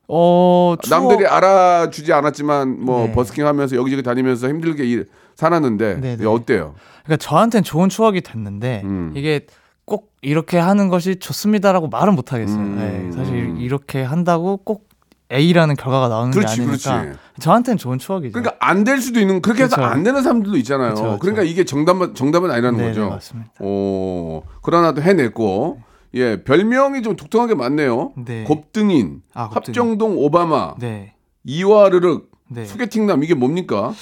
어, 0.07 0.75
추억- 0.81 1.07
남들이 1.07 1.25
알아주지 1.27 2.13
않았지만 2.13 2.81
뭐 2.85 3.07
네. 3.07 3.11
버스킹 3.13 3.47
하면서 3.47 3.75
여기저기 3.75 4.03
다니면서 4.03 4.47
힘들게 4.47 4.83
일, 4.85 5.07
살았는데 5.35 5.95
네, 6.01 6.17
네. 6.17 6.23
예, 6.23 6.27
어때요? 6.27 6.75
그러니까 7.03 7.17
저한테는 7.25 7.63
좋은 7.63 7.89
추억이 7.89 8.21
됐는데 8.21 8.81
음. 8.83 9.13
이게 9.15 9.47
꼭 9.91 10.13
이렇게 10.21 10.57
하는 10.57 10.87
것이 10.87 11.17
좋습니다라고 11.17 11.89
말은 11.89 12.15
못 12.15 12.31
하겠어요. 12.31 12.57
음. 12.57 12.77
네, 12.77 13.11
사실 13.13 13.57
이렇게 13.59 14.01
한다고 14.01 14.55
꼭 14.55 14.87
A라는 15.29 15.75
결과가 15.75 16.07
나오는 16.07 16.31
그렇지, 16.31 16.55
게 16.55 16.61
아니니까 16.63 17.01
그렇지. 17.01 17.19
저한테는 17.41 17.77
좋은 17.77 17.99
추억이죠. 17.99 18.31
그러니까 18.31 18.55
안 18.61 18.85
될 18.85 19.01
수도 19.01 19.19
있는 19.19 19.41
그렇게 19.41 19.63
해서 19.63 19.75
그쵸. 19.75 19.85
안 19.85 20.03
되는 20.03 20.23
사람들도 20.23 20.57
있잖아요. 20.59 20.91
그쵸, 20.91 21.03
그쵸. 21.03 21.19
그러니까 21.19 21.43
이게 21.43 21.65
정답은 21.65 22.15
정답은 22.15 22.51
아니라는 22.51 22.77
네, 22.79 22.85
거죠. 22.87 23.03
네, 23.03 23.09
맞습니다. 23.09 23.51
오, 23.59 24.43
그러나 24.61 24.93
또 24.93 25.01
해냈고 25.01 25.81
예 26.13 26.41
별명이 26.41 27.01
좀 27.01 27.17
독특하게 27.17 27.55
많네요. 27.55 28.13
네. 28.15 28.45
곱등인, 28.45 29.23
아, 29.33 29.49
곱등인. 29.49 29.75
합정동 29.77 30.17
오바마, 30.19 30.75
네. 30.79 31.15
이와르륵, 31.43 32.31
네. 32.49 32.63
소개팅남 32.63 33.23
이게 33.25 33.33
뭡니까? 33.33 33.93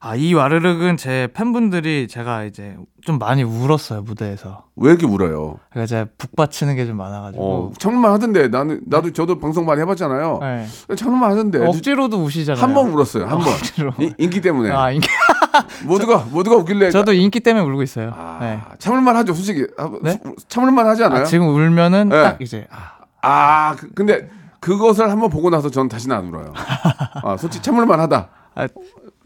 아, 0.00 0.14
이 0.14 0.32
와르륵은 0.32 0.96
제 0.96 1.26
팬분들이 1.34 2.06
제가 2.08 2.44
이제 2.44 2.76
좀 3.02 3.18
많이 3.18 3.42
울었어요, 3.42 4.02
무대에서. 4.02 4.62
왜 4.76 4.90
이렇게 4.90 5.06
울어요? 5.06 5.58
그러니까 5.70 5.86
제가 5.86 6.06
북받치는 6.18 6.76
게 6.76 6.86
좀 6.86 6.96
많아가지고. 6.98 7.42
어, 7.44 7.72
참을만 7.78 8.12
하던데 8.12 8.46
나는 8.46 8.80
나도 8.86 9.12
저도 9.12 9.40
방송 9.40 9.66
많이 9.66 9.80
해봤잖아요. 9.80 10.38
네. 10.40 10.66
참을만 10.94 11.32
하던데 11.32 11.66
억지로도 11.66 12.22
우시잖아요. 12.22 12.62
한 12.62 12.74
번 12.74 12.90
울었어요. 12.90 13.26
한 13.26 13.38
번. 13.38 13.48
억지로. 13.48 13.92
이- 13.98 14.12
인기 14.18 14.40
때문에. 14.40 14.70
아, 14.70 14.92
인기. 14.92 15.08
모두가 15.84 16.26
모두가 16.30 16.56
웃길래 16.56 16.90
저도 16.92 17.12
인기 17.12 17.40
때문에 17.40 17.66
울고 17.68 17.82
있어요. 17.82 18.12
아, 18.14 18.38
네. 18.40 18.60
참을만 18.78 19.16
하죠, 19.16 19.34
솔직히. 19.34 19.66
아, 19.78 19.90
네? 20.02 20.20
참을만 20.46 20.86
하지 20.86 21.02
않아요? 21.02 21.22
아, 21.22 21.24
지금 21.24 21.48
울면은 21.48 22.10
네. 22.10 22.22
딱 22.22 22.40
이제 22.40 22.68
아, 22.70 22.92
아, 23.22 23.74
그- 23.76 23.90
근데 23.94 24.30
그것을 24.60 25.10
한번 25.10 25.28
보고 25.28 25.50
나서 25.50 25.70
저는 25.70 25.88
다시는 25.88 26.14
안 26.16 26.26
울어요. 26.28 26.52
아, 27.24 27.36
솔직히 27.36 27.64
참을만 27.64 27.98
하다. 27.98 28.28
아, 28.54 28.68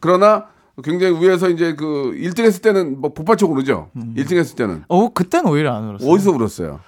그러나 0.00 0.46
굉장히 0.82 1.20
위에서 1.20 1.48
이제 1.50 1.74
그 1.74 2.12
1등 2.16 2.44
했을 2.44 2.62
때는 2.62 3.00
뭐 3.00 3.12
폭발적 3.12 3.50
우르죠. 3.50 3.90
음. 3.96 4.14
1등 4.16 4.37
했을 4.37 4.56
때는. 4.56 4.85
어, 4.88 5.08
그때는 5.11 5.50
오히려 5.50 5.74
안 5.74 5.85
울었어요. 5.90 6.11
어디서 6.11 6.30
울었어요? 6.32 6.80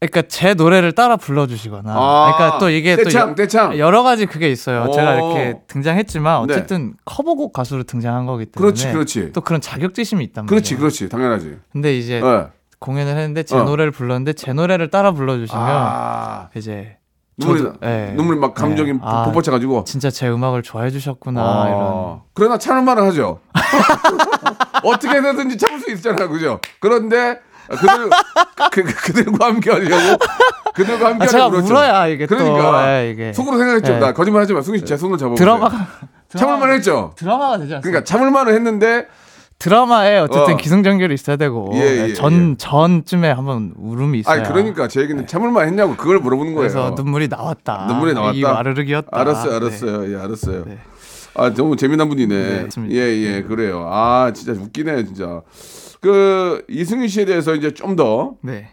그러니까 0.00 0.22
제 0.26 0.54
노래를 0.54 0.92
따라 0.92 1.16
불러주시거나. 1.16 1.92
아, 1.94 2.32
그러니까 2.36 2.58
또 2.58 2.70
이게 2.70 2.96
떼창, 2.96 3.26
또 3.26 3.30
여- 3.30 3.34
떼창. 3.36 3.78
여러 3.78 4.02
가지 4.02 4.26
그게 4.26 4.50
있어요. 4.50 4.86
오. 4.88 4.92
제가 4.92 5.14
이렇게 5.14 5.58
등장했지만 5.68 6.46
네. 6.48 6.54
어쨌든 6.54 6.94
커버곡 7.04 7.52
가수로 7.52 7.84
등장한 7.84 8.26
거기 8.26 8.46
때문에. 8.46 8.72
그렇지, 8.72 8.90
그렇지. 8.92 9.32
또 9.32 9.42
그런 9.42 9.60
자격지심이 9.60 10.24
있단 10.24 10.46
말이에요. 10.46 10.48
그렇지, 10.56 10.76
그렇지. 10.76 11.08
당연하지. 11.08 11.56
근데 11.70 11.96
이제 11.96 12.14
예. 12.24 12.46
공연을 12.80 13.12
했는데 13.16 13.44
제 13.44 13.54
어. 13.56 13.62
노래를 13.62 13.92
불렀는데 13.92 14.32
제 14.32 14.52
노래를 14.52 14.90
따라 14.90 15.12
불러주시면 15.12 15.62
아, 15.64 16.48
이제 16.56 16.96
눈물이, 17.38 17.62
저도- 17.62 17.74
예. 17.84 18.12
눈물이 18.14 18.38
막 18.38 18.54
감정이 18.54 18.90
예. 18.90 18.94
아, 19.02 19.24
폭발쳐가지고. 19.24 19.84
진짜 19.84 20.10
제 20.10 20.28
음악을 20.28 20.62
좋아해 20.62 20.90
주셨구나 20.90 21.40
아, 21.40 21.66
이런. 21.68 22.20
그러나 22.34 22.58
참을만은 22.58 23.04
하죠. 23.08 23.40
어떻게 24.84 25.16
해서든지 25.16 25.56
참을 25.58 25.80
수 25.80 25.90
있잖아요, 25.92 26.28
그죠? 26.28 26.60
그런데 26.80 27.40
그들 27.68 28.10
그, 28.72 28.82
그, 28.82 28.94
그들과 29.12 29.46
함께 29.46 29.70
하려고 29.70 30.18
그들과 30.74 31.06
함께 31.10 31.24
아, 31.24 31.26
제가 31.28 31.44
하려고 31.44 31.56
그렇죠. 31.56 31.72
울어야 31.72 32.06
이게 32.08 32.26
그러니까 32.26 32.72
또 32.82 32.86
예, 32.88 33.10
이게 33.12 33.32
속으로 33.32 33.56
생각했죠. 33.58 33.92
예. 33.94 33.98
나 33.98 34.12
거짓말하지 34.12 34.52
마. 34.52 34.60
승희 34.62 34.78
씨 34.80 34.84
제 34.84 34.96
손을 34.96 35.16
잡아. 35.18 35.34
드라마가 35.34 35.86
참을만 36.36 36.72
했죠. 36.72 37.12
드라마가 37.16 37.58
되지 37.58 37.74
않습니까? 37.74 37.80
그러니까 37.80 38.04
참을만은 38.04 38.54
했는데 38.54 39.06
드라마에 39.62 40.18
어쨌든 40.18 40.54
어. 40.54 40.56
기승전결이 40.56 41.14
있어야 41.14 41.36
되고 41.36 41.70
예, 41.74 42.08
예, 42.08 42.14
전 42.14 42.52
예. 42.52 42.54
전쯤에 42.58 43.30
한번 43.30 43.72
울음이 43.76 44.18
있어요. 44.18 44.40
아니 44.40 44.48
그러니까 44.48 44.88
제 44.88 45.00
얘기는 45.00 45.24
참을만 45.24 45.68
했냐고 45.68 45.94
그걸 45.94 46.18
물어보는 46.18 46.54
거예요. 46.54 46.68
그래서 46.68 46.94
눈물이 46.96 47.28
나왔다. 47.28 47.86
눈물이 47.86 48.12
나왔다. 48.12 48.36
이 48.36 48.42
와르륵이었다. 48.42 49.08
알았어요, 49.12 49.50
네. 49.50 49.56
알았어요. 49.56 50.12
예, 50.12 50.16
알았어요. 50.18 50.64
네. 50.66 50.78
아, 51.34 51.54
너무 51.54 51.76
재미난 51.76 52.08
분이네. 52.08 52.34
네, 52.34 52.62
맞습니다. 52.64 52.94
예, 52.94 53.00
예, 53.00 53.42
그래요. 53.42 53.86
아, 53.88 54.32
진짜 54.34 54.52
웃기네, 54.52 55.04
진짜. 55.04 55.42
그 56.00 56.64
이승윤 56.68 57.06
씨에 57.06 57.24
대해서 57.24 57.54
이제 57.54 57.72
좀더 57.72 58.34
네. 58.42 58.68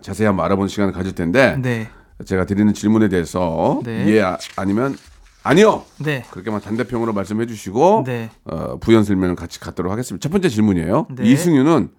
자세히 0.00 0.26
한번 0.26 0.46
알아보는 0.46 0.68
시간을 0.68 0.92
가질 0.92 1.16
텐데 1.16 1.56
네. 1.60 1.88
제가 2.24 2.44
드리는 2.44 2.72
질문에 2.72 3.08
대해서 3.08 3.80
네. 3.84 4.06
예 4.06 4.22
아, 4.22 4.38
아니면 4.56 4.96
아니요 5.42 5.84
네. 5.98 6.24
그렇게만 6.30 6.60
단대평으로 6.60 7.12
말씀해 7.12 7.46
주시고 7.46 8.04
네. 8.06 8.30
어, 8.44 8.76
부연 8.78 9.04
설명을 9.04 9.36
같이 9.36 9.58
갖도록 9.60 9.90
하겠습니다. 9.90 10.22
첫 10.22 10.30
번째 10.30 10.48
질문이에요. 10.48 11.06
네. 11.10 11.24
이승윤은 11.24 11.90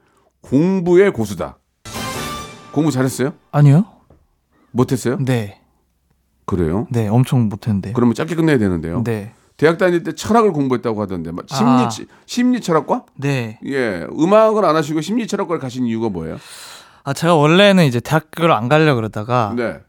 공부의 0.41 1.12
고수다. 1.12 1.58
공부 2.71 2.91
잘했어요? 2.91 3.34
아니요. 3.51 3.86
못했어요? 4.71 5.17
네. 5.19 5.60
그래요? 6.45 6.88
네. 6.91 7.08
엄청 7.08 7.49
못했는데. 7.49 7.93
그러면 7.93 8.15
짧게 8.15 8.36
끝내야 8.36 8.58
되는데요. 8.58 9.04
네. 9.04 9.34
대학 9.58 9.77
다닐 9.77 10.01
때 10.04 10.13
철학을 10.13 10.54
공부했다고 10.54 10.99
하던데 11.01 11.32
막 11.32 11.45
심리 11.47 11.69
아. 11.69 11.89
심리 12.25 12.62
철학과? 12.62 13.06
네. 13.15 13.60
예, 13.65 14.08
음악은 14.12 14.65
안 14.65 14.75
하시고 14.75 15.01
심리 15.01 15.27
철학과를 15.27 15.60
가신 15.60 15.86
이유가 15.86 16.10
뭐예요? 16.10 16.38
아 17.04 17.13
제가 17.13 17.36
원래는 17.36 17.86
이제 17.86 17.99
대학교를 17.99 18.51
안 18.54 18.69
가려 18.69 18.95
그러다가 18.95 19.54
네, 19.56 19.80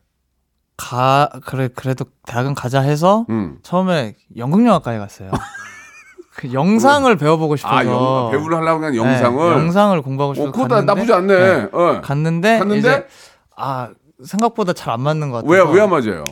가 0.76 1.28
그래 1.44 1.68
그래도 1.74 2.04
대학은 2.26 2.54
가자 2.54 2.80
해서 2.80 3.26
음. 3.30 3.58
처음에 3.62 4.14
연극영화과에 4.36 4.98
갔어요. 4.98 5.30
그 6.34 6.52
영상을 6.52 7.14
배워보고 7.16 7.56
싶어서 7.56 7.74
아, 7.74 7.84
영, 7.84 8.30
배우를 8.30 8.56
하려고 8.58 8.84
한 8.84 8.94
영상을. 8.96 9.50
네, 9.50 9.60
영상을 9.60 10.00
공부하고 10.02 10.30
어, 10.32 10.34
싶어서 10.34 10.52
그거 10.52 10.66
갔는데, 10.66 10.94
나쁘지 10.94 11.12
않네. 11.12 11.36
네. 11.38 11.68
어. 11.72 12.00
갔는데, 12.02 12.58
갔는데? 12.58 12.78
이제 12.78 13.06
아 13.54 13.90
생각보다 14.24 14.72
잘 14.72 14.94
안 14.94 15.00
맞는 15.02 15.30
것 15.30 15.44
같아서 15.44 15.52
왜, 15.52 15.74
왜 15.74 15.80
안 15.82 15.90
맞아요? 15.90 16.24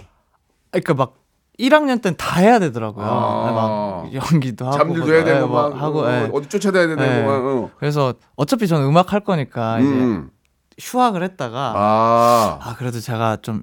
그러니까 0.71 0.95
막 0.95 1.15
1학년 1.59 2.01
때는 2.01 2.17
다 2.17 2.41
해야 2.41 2.59
되더라고요. 2.59 3.05
아. 3.07 3.53
막 3.53 4.15
연기도 4.15 4.65
하고 4.67 4.79
잠들도 4.79 5.05
뭐, 5.05 5.15
해야 5.15 5.25
되고 5.25 5.37
예, 5.37 5.41
뭐막 5.43 5.83
하고 5.83 6.01
어, 6.01 6.11
예. 6.11 6.31
어디 6.33 6.49
쫓아다녀야 6.49 6.97
되고 6.97 7.03
네. 7.11 7.23
막, 7.23 7.33
어. 7.45 7.71
그래서 7.79 8.15
어차피 8.37 8.67
저는 8.67 8.87
음악 8.87 9.13
할 9.13 9.21
거니까 9.21 9.79
이제 9.81 9.89
음. 9.91 10.31
휴학을 10.81 11.23
했다가 11.23 11.75
아, 11.77 12.59
아 12.63 12.75
그래도 12.79 13.01
제가 13.01 13.37
좀 13.43 13.63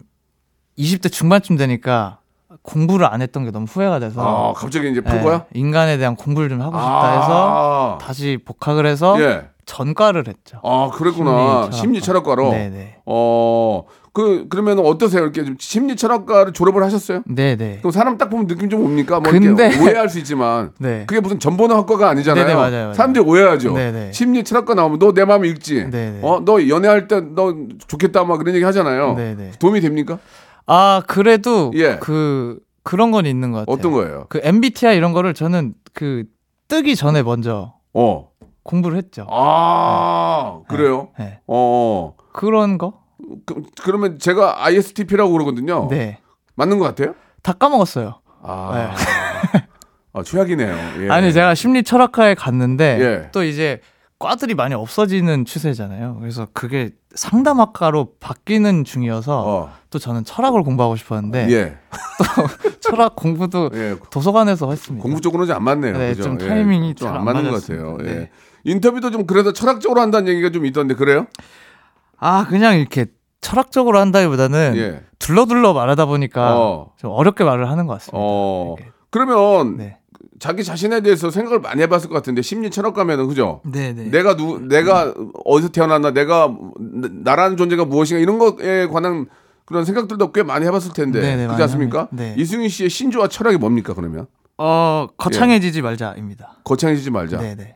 20대 0.78 1.12
중반쯤 1.12 1.58
되니까 1.58 2.20
공부를 2.62 3.06
안 3.06 3.22
했던 3.22 3.44
게 3.46 3.52
너무 3.52 3.66
후회가 3.70 4.00
돼서 4.00 4.22
아, 4.22 4.54
갑자기 4.54 4.90
이제 4.92 5.02
풀 5.02 5.18
네, 5.18 5.24
거야? 5.24 5.46
인간에 5.54 5.98
대한 5.98 6.16
공부를 6.16 6.50
좀 6.50 6.62
하고 6.62 6.78
싶다 6.78 6.88
아. 6.90 7.20
해서 7.22 7.98
다시 8.02 8.38
복학을 8.44 8.86
해서 8.86 9.20
예. 9.22 9.48
전과를 9.66 10.26
했죠. 10.28 10.60
아, 10.64 10.90
그랬구나. 10.94 11.70
심리 11.72 12.00
철학과로. 12.02 12.52
네 12.52 12.70
네. 12.70 12.96
어, 13.06 13.84
그, 14.14 14.48
그러면 14.50 14.80
어떠세요? 14.80 15.24
이렇게 15.24 15.44
좀 15.44 15.56
심리 15.60 15.96
철학과를 15.98 16.54
졸업을 16.54 16.84
하셨어요? 16.84 17.22
네 17.26 17.56
네. 17.58 17.78
그럼 17.80 17.92
사람 17.92 18.18
딱 18.18 18.30
보면 18.30 18.48
느낌 18.48 18.70
좀 18.70 18.82
옵니까? 18.84 19.20
뭐 19.20 19.30
근데- 19.32 19.68
오해할 19.84 20.08
수 20.10 20.20
있지만. 20.20 20.72
네. 20.80 21.04
그게 21.06 21.20
무슨 21.20 21.38
점 21.40 21.54
보는 21.54 21.76
학과가 21.76 22.10
아니잖아요. 22.10 22.46
네네, 22.46 22.56
맞아요, 22.56 22.72
맞아요. 22.72 22.94
사람들이 22.94 23.26
오해하죠. 23.26 23.74
네네. 23.74 24.12
심리 24.14 24.44
철학과 24.46 24.74
나오면 24.74 25.00
너 25.00 25.12
내 25.14 25.26
마음 25.26 25.44
읽지. 25.44 25.90
네네. 25.92 26.20
어, 26.24 26.42
너 26.46 26.66
연애할 26.68 27.08
때 27.10 27.20
너 27.22 27.54
좋겠다 27.88 28.24
막 28.24 28.38
그런 28.38 28.56
얘기 28.56 28.64
하잖아요. 28.64 29.16
네네. 29.16 29.52
도움이 29.60 29.82
됩니까? 29.82 30.18
아 30.68 31.02
그래도 31.08 31.72
예. 31.76 31.98
그 31.98 32.60
그런 32.84 33.12
건 33.12 33.26
있는 33.26 33.52
것 33.52 33.60
같아요. 33.60 33.74
어떤 33.74 33.92
거예요? 33.92 34.26
그 34.30 34.40
MBTI 34.44 34.96
이런 34.96 35.14
거를 35.14 35.34
저는 35.34 35.74
그 35.94 36.26
뜨기 36.68 36.96
전에 36.96 37.24
먼저 37.24 37.74
어. 37.94 38.30
공부를 38.64 38.98
했죠. 38.98 39.26
아, 39.30 40.62
그래요? 40.68 41.10
네. 41.18 41.40
어. 41.48 42.16
그런 42.34 42.78
거? 42.78 43.02
그, 43.46 43.64
그러면 43.82 44.20
제가 44.20 44.66
ISTP라고 44.66 45.32
그러거든요. 45.32 45.88
네. 45.90 46.20
맞는 46.56 46.80
것 46.80 46.86
같아요? 46.86 47.16
다 47.42 47.54
까먹었어요. 47.54 48.20
아, 48.44 48.94
아 50.14 50.24
최악이네요. 50.24 51.04
예. 51.04 51.10
아니 51.10 51.32
제가 51.32 51.56
심리 51.56 51.84
철학과에 51.84 52.36
갔는데 52.36 53.00
예. 53.00 53.32
또 53.32 53.44
이제 53.44 53.80
과들이 54.20 54.56
많이 54.56 54.74
없어지는 54.74 55.46
추세잖아요. 55.46 56.18
그래서 56.20 56.48
그게 56.54 56.92
상담학과로 57.14 58.14
바뀌는 58.20 58.84
중이어서 58.84 59.44
어. 59.46 59.74
또 59.90 60.00
저는 60.00 60.24
철학을 60.24 60.64
공부하고 60.64 60.96
싶었는데 60.96 61.48
예. 61.52 61.78
철학 62.82 63.16
공부도 63.16 63.70
예. 63.74 63.96
도서관에서 64.10 64.72
했습니다. 64.72 65.04
공부 65.04 65.22
쪽으로는 65.22 65.54
안 65.54 65.64
맞네요. 65.64 65.98
네, 65.98 66.10
그죠? 66.10 66.24
좀 66.24 66.38
예. 66.42 66.48
타이밍이 66.48 66.96
좀잘안안 66.96 67.26
맞는 67.26 67.52
것. 67.52 67.62
같아요. 67.62 67.98
예. 68.02 68.04
네. 68.06 68.30
인터뷰도 68.64 69.12
좀 69.12 69.28
그래도 69.28 69.54
철학적으로 69.54 70.02
한다는 70.02 70.28
얘기가 70.30 70.50
좀 70.50 70.66
있던데 70.66 70.96
그래요? 70.96 71.28
아 72.18 72.48
그냥 72.48 72.80
이렇게 72.80 73.06
철학적으로 73.42 74.00
한다기보다는 74.00 74.74
예. 74.78 75.04
둘러둘러 75.20 75.74
말하다 75.74 76.08
보니까 76.08 76.58
어. 76.58 76.94
좀 76.98 77.12
어렵게 77.12 77.44
말을 77.44 77.70
하는 77.70 77.86
것 77.86 77.94
같습니다. 77.94 78.18
어. 78.20 78.76
그러면 79.12 79.78
네. 79.78 79.98
자기 80.40 80.64
자신에 80.64 81.02
대해서 81.02 81.32
생각을 81.32 81.60
많이 81.60 81.82
해봤을 81.82 82.04
것 82.10 82.14
같은데 82.16 82.42
심리 82.42 82.70
철학가면은 82.70 83.28
그죠? 83.28 83.62
네네. 83.66 84.10
내가 84.12 84.36
누 84.36 84.60
내가 84.60 85.14
어디서 85.46 85.70
태어났나 85.70 86.12
내가 86.12 86.54
나라는 87.24 87.58
존재가 87.58 87.86
무엇인가 87.86 88.22
이런 88.22 88.38
것에 88.38 88.88
관한 88.88 89.26
그런 89.66 89.84
생각들도 89.84 90.32
꽤 90.32 90.44
많이 90.44 90.66
해봤을 90.66 90.94
텐데 90.94 91.20
네네, 91.20 91.36
그렇지 91.38 91.48
많이 91.48 91.64
않습니까? 91.64 92.08
네. 92.12 92.36
이승윤 92.38 92.70
씨의 92.70 92.90
신조와 92.90 93.28
철학이 93.30 93.58
뭡니까 93.58 93.94
그러면? 93.94 94.28
어 94.58 95.08
거창해지지 95.18 95.82
말자입니다. 95.82 96.60
거창해지지 96.64 97.12
말자. 97.12 97.38
네네. 97.38 97.76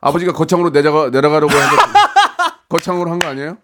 아버지가 0.00 0.32
거창으로 0.32 0.70
내려가 0.70 1.10
내려가려고 1.10 1.52
해서 1.52 1.66
거창으로 2.68 3.10
한 3.10 3.18
거 3.18 3.28
아니에요? 3.28 3.56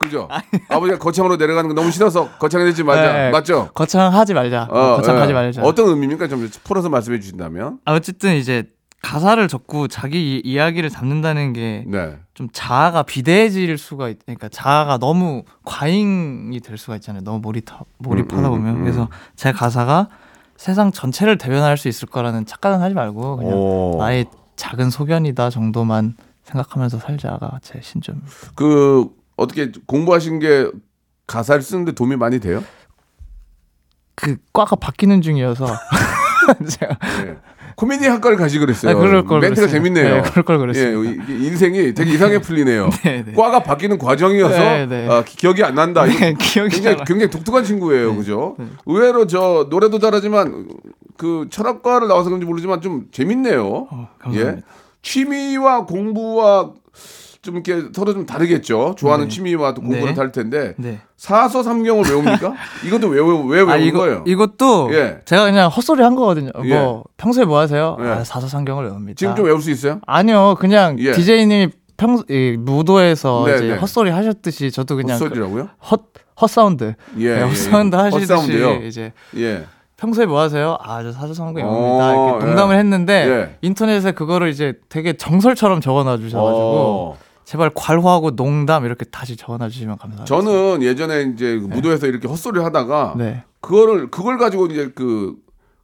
그죠? 0.00 0.28
아버지가 0.70 0.98
거창으로 0.98 1.36
내려가는 1.36 1.68
거 1.68 1.74
너무 1.74 1.90
싫어서 1.90 2.30
거창해지지 2.38 2.84
말자. 2.84 3.12
네, 3.12 3.30
맞죠? 3.30 3.68
거창 3.74 4.12
하지 4.14 4.32
말자. 4.32 4.66
어, 4.70 4.96
거창하지 4.96 5.30
예. 5.30 5.34
말자. 5.34 5.62
어떤 5.62 5.88
의미입니까? 5.90 6.26
좀 6.26 6.48
풀어서 6.64 6.88
말씀해 6.88 7.20
주신다면. 7.20 7.80
아, 7.84 7.92
어쨌든 7.92 8.34
이제 8.36 8.64
가사를 9.02 9.46
적고 9.46 9.88
자기 9.88 10.36
이- 10.38 10.42
이야기를 10.42 10.88
담는다는 10.88 11.52
게좀 11.52 11.90
네. 11.92 12.16
자아가 12.52 13.02
비대해질 13.02 13.76
수가 13.76 14.08
있, 14.08 14.18
그러니까 14.24 14.48
자아가 14.48 14.96
너무 14.96 15.42
과잉이 15.66 16.58
될 16.60 16.78
수가 16.78 16.96
있잖아요. 16.96 17.22
너무 17.22 17.40
몰입하, 17.40 17.80
몰입하다 17.98 18.40
음, 18.40 18.44
음, 18.46 18.50
보면 18.58 18.76
음. 18.76 18.82
그래서 18.82 19.08
제 19.36 19.52
가사가 19.52 20.08
세상 20.56 20.92
전체를 20.92 21.36
대변할 21.36 21.76
수 21.76 21.88
있을 21.88 22.08
거라는 22.08 22.46
착각은 22.46 22.80
하지 22.80 22.94
말고 22.94 23.36
그냥 23.36 23.52
오. 23.54 23.96
나의 23.98 24.24
작은 24.56 24.88
소견이다 24.88 25.50
정도만 25.50 26.16
생각하면서 26.44 26.98
살자가 26.98 27.58
제 27.62 27.80
신조입니다. 27.82 28.28
그 28.54 29.08
어떻게 29.40 29.72
공부하신 29.86 30.38
게 30.38 30.70
가사를 31.26 31.62
쓰는데 31.62 31.92
도움이 31.92 32.16
많이 32.16 32.40
돼요? 32.40 32.62
그 34.14 34.36
과가 34.52 34.76
바뀌는 34.76 35.22
중이어서 35.22 35.66
제가 36.68 36.98
예. 37.26 37.36
코미디 37.76 38.06
학과를 38.06 38.36
가시 38.36 38.58
그랬어요. 38.58 38.94
아, 38.94 39.00
그럴 39.00 39.24
걸 39.24 39.40
멘트가 39.40 39.66
그랬습니다. 39.66 39.70
재밌네요. 39.72 40.22
네, 40.22 40.30
그럴 40.30 40.44
걸. 40.58 40.76
예, 40.76 40.92
이게 41.12 41.46
인생이 41.46 41.94
되게 41.94 42.12
이상하게 42.12 42.40
풀리네요. 42.40 42.90
네, 43.02 43.24
네. 43.24 43.32
과가 43.32 43.62
바뀌는 43.62 43.96
과정이어서 43.96 44.58
네, 44.58 44.86
네. 44.86 45.08
아, 45.08 45.24
기- 45.24 45.36
기억이 45.38 45.64
안 45.64 45.74
난다. 45.74 46.04
네, 46.04 46.34
기억이 46.38 46.74
굉장히, 46.74 46.98
안- 46.98 47.04
굉장히 47.06 47.30
독특한 47.30 47.64
친구예요, 47.64 48.10
네, 48.10 48.16
그죠? 48.18 48.56
네. 48.58 48.66
의외로 48.84 49.26
저 49.26 49.66
노래도 49.70 49.98
잘하지만 49.98 50.68
그 51.16 51.46
철학과를 51.50 52.08
나와서 52.08 52.28
그런지 52.28 52.44
모르지만 52.44 52.82
좀 52.82 53.06
재밌네요. 53.12 53.66
어, 53.90 54.08
감사합니다. 54.18 54.58
예. 54.58 54.62
취미와 55.00 55.86
공부와 55.86 56.72
좀 57.42 57.54
이렇게 57.54 57.88
서로 57.94 58.12
좀 58.12 58.26
다르겠죠. 58.26 58.94
좋아하는 58.98 59.28
네. 59.28 59.34
취미와 59.34 59.72
또 59.72 59.80
공부는 59.80 60.06
네. 60.08 60.14
다를 60.14 60.30
텐데 60.30 60.74
네. 60.76 61.00
사서 61.16 61.62
삼경을 61.62 62.04
외웁니까? 62.04 62.54
이것도 62.86 63.08
왜, 63.08 63.16
외우- 63.16 63.46
왜 63.46 63.56
외우는 63.58 63.72
아 63.72 63.76
이거 63.78 64.00
거예요? 64.00 64.24
이것도 64.26 64.90
예. 64.92 65.20
제가 65.24 65.44
그냥 65.44 65.68
헛소리 65.70 66.02
한 66.02 66.14
거거든요. 66.16 66.50
예. 66.64 66.74
뭐 66.78 67.04
평소에 67.16 67.46
뭐 67.46 67.58
하세요? 67.58 67.96
예. 68.00 68.04
아, 68.06 68.24
사서삼경을 68.24 68.84
외웁니다. 68.84 69.16
지금 69.16 69.34
좀 69.36 69.46
외울 69.46 69.62
수 69.62 69.70
있어요? 69.70 70.00
아니요, 70.06 70.56
그냥 70.58 70.96
예. 70.98 71.12
DJ님이 71.12 71.70
평소 71.96 72.24
이 72.28 72.56
무도에서 72.58 73.44
네, 73.46 73.54
이제 73.56 73.66
네. 73.68 73.74
헛소리 73.76 74.10
하셨듯이 74.10 74.70
저도 74.70 74.96
그냥 74.96 75.18
그 75.18 75.24
헛소리라고요? 75.24 75.68
헛 75.90 76.00
헛사운드, 76.40 76.94
예, 77.18 77.34
네, 77.34 77.40
예, 77.40 77.42
헛사운드 77.44 77.96
예. 77.96 78.00
하시듯이 78.00 78.32
헛사운드요? 78.32 78.86
이제 78.86 79.12
예. 79.36 79.64
평소에 79.98 80.24
뭐 80.24 80.40
하세요? 80.40 80.78
아, 80.80 81.02
저 81.02 81.12
사서삼경 81.12 81.66
어, 81.66 81.70
외웁니다. 81.70 82.12
이렇게 82.30 82.46
농담을 82.46 82.74
예. 82.74 82.78
했는데 82.80 83.12
예. 83.28 83.56
인터넷에 83.60 84.12
그거를 84.12 84.48
이제 84.48 84.74
되게 84.88 85.12
정설처럼 85.14 85.82
적어놔 85.82 86.16
주셔가지고 86.16 86.58
어. 86.58 87.18
제발 87.50 87.68
괄호하고 87.74 88.36
농담 88.36 88.84
이렇게 88.84 89.04
다시 89.04 89.36
적어놔 89.36 89.68
주시면 89.70 89.98
감사하겠습니다. 89.98 90.24
저는 90.52 90.84
예전에 90.84 91.22
이제 91.34 91.58
그 91.58 91.64
무도에서 91.66 92.06
이렇게 92.06 92.28
헛소리를 92.28 92.64
하다가 92.64 93.14
네. 93.18 93.42
그거를 93.60 94.08
그걸 94.08 94.38
가지고 94.38 94.66
이제 94.66 94.92
그 94.94 95.34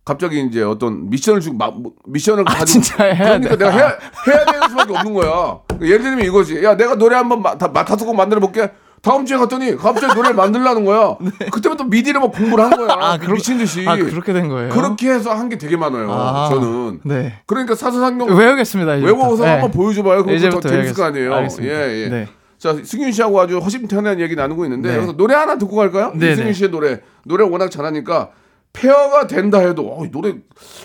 갑자기 0.05 0.41
이제 0.47 0.63
어떤 0.63 1.11
미션을 1.11 1.41
주고 1.41 1.57
마, 1.57 1.73
뭐, 1.73 1.91
미션을 2.07 2.45
아, 2.47 2.55
가지고 2.55 2.85
그러니까 2.97 3.41
돼. 3.41 3.57
내가 3.57 3.71
해야 3.73 3.99
해야 4.29 4.45
되는 4.45 4.69
수밖에 4.69 4.97
없는 4.97 5.13
거야. 5.13 5.59
예를 5.81 6.03
들면 6.03 6.25
이거지. 6.25 6.63
야 6.63 6.77
내가 6.77 6.95
노래 6.95 7.17
한번 7.17 7.43
마- 7.43 7.59
다 7.59 7.67
맡아서 7.67 8.05
곡 8.05 8.15
만들어 8.15 8.39
볼게. 8.39 8.71
다음 9.07 9.25
주에 9.25 9.37
갔더니 9.37 9.77
갑자기 9.77 10.15
노래를 10.15 10.35
만들라는 10.35 10.85
거야. 10.85 11.17
그때부터 11.53 11.85
미디를 11.85 12.21
막 12.21 12.33
공부를 12.33 12.65
한 12.65 12.71
거야. 12.77 12.89
네. 12.89 12.93
아, 12.99 13.17
그러- 13.19 13.35
미친 13.35 13.57
듯이. 13.59 13.85
아, 13.89 13.95
그렇게 13.97 14.33
된 14.33 14.49
거예요. 14.49 14.71
그렇게 14.71 15.11
해서 15.11 15.31
한 15.33 15.49
게 15.49 15.57
되게 15.59 15.77
많아요. 15.77 16.11
아, 16.11 16.49
저는. 16.51 17.01
네. 17.05 17.35
그러니까 17.47 17.77
사서상경 17.77 18.37
외우겠습니다. 18.37 18.97
이제부터. 18.97 19.17
외워서 19.17 19.45
네. 19.45 19.51
한번 19.51 19.71
보여줘봐요. 19.71 20.25
그럼 20.25 20.51
더 20.51 20.61
재밌을 20.61 20.95
거 20.95 21.05
아니에요. 21.05 21.33
알겠습니다. 21.35 21.73
예, 21.75 22.05
예. 22.05 22.09
네. 22.09 22.29
자, 22.59 22.75
승윤 22.83 23.13
씨하고 23.13 23.41
아주 23.41 23.59
허심탄회한 23.59 24.19
얘기 24.19 24.35
나누고 24.35 24.65
있는데 24.65 24.91
네. 24.91 24.97
여기서 24.97 25.13
노래 25.17 25.35
하나 25.35 25.57
듣고 25.57 25.77
갈까요? 25.77 26.11
네, 26.17 26.33
이승윤 26.33 26.49
네. 26.49 26.53
씨의 26.53 26.71
노래. 26.71 27.01
노래 27.25 27.45
워낙 27.45 27.71
잘하니까 27.71 28.31
폐허가 28.77 29.27
된다 29.27 29.59
해도 29.59 29.83
어, 29.99 30.05
이 30.05 30.11
노래 30.11 30.35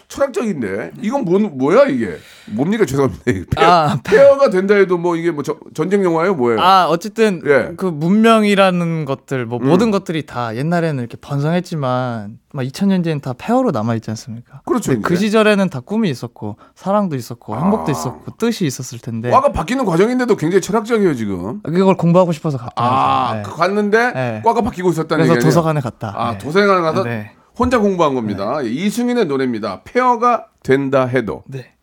철학적인데 0.07 0.91
이건 1.01 1.25
뭐, 1.25 1.39
뭐야 1.39 1.85
이게 1.85 2.15
뭡니까 2.51 2.85
죄송합니다 2.85 3.23
폐허, 3.55 3.65
아, 3.69 3.97
폐허가 4.03 4.49
된다 4.49 4.75
해도 4.75 4.97
뭐 4.97 5.15
이게 5.15 5.31
뭐 5.31 5.43
저- 5.43 5.57
전쟁 5.73 6.03
영화예요 6.03 6.35
뭐예요? 6.35 6.61
아 6.61 6.87
어쨌든 6.89 7.41
예. 7.45 7.73
그 7.75 7.85
문명이라는 7.85 9.05
것들 9.05 9.45
뭐 9.45 9.59
음. 9.59 9.67
모든 9.67 9.91
것들이 9.91 10.25
다 10.25 10.55
옛날에는 10.55 10.99
이렇게 10.99 11.17
번성했지만 11.19 12.39
막 12.53 12.63
2000년째는 12.63 13.21
다 13.21 13.33
폐허로 13.37 13.71
남아 13.71 13.95
있지 13.95 14.09
않습니까? 14.11 14.61
그렇죠, 14.65 14.99
그. 15.01 15.15
시절에는 15.15 15.69
다 15.69 15.79
꿈이 15.79 16.09
있었고 16.09 16.57
사랑도 16.75 17.15
있었고 17.15 17.55
행복도 17.55 17.87
아. 17.87 17.91
있었고 17.91 18.37
뜻이 18.37 18.65
있었을 18.65 18.99
텐데 18.99 19.29
과가 19.29 19.51
바뀌는 19.51 19.85
과정인데도 19.85 20.35
굉장히 20.35 20.61
철학적이에요 20.61 21.13
지금. 21.15 21.61
그걸 21.61 21.95
공부하고 21.95 22.31
싶어서 22.33 22.57
갔다. 22.57 22.73
아, 22.77 23.33
네. 23.35 23.43
그 23.43 23.55
갔는데 23.55 24.11
네. 24.11 24.41
과가 24.43 24.61
바뀌고 24.61 24.89
있었다는 24.89 25.23
그래서 25.25 25.33
얘기예요. 25.35 25.43
도서관에 25.49 25.79
갔다. 25.81 26.13
아 26.15 26.31
네. 26.33 26.37
도서관에 26.39 26.81
가서 26.81 27.03
네. 27.03 27.31
혼자 27.61 27.77
공부한 27.77 28.15
겁니다. 28.15 28.57
예, 28.63 28.69
이승윤의 28.69 29.25
노래입니다. 29.25 29.83
페어가 29.83 30.47
된다 30.63 31.05
해도. 31.05 31.43
네. 31.45 31.73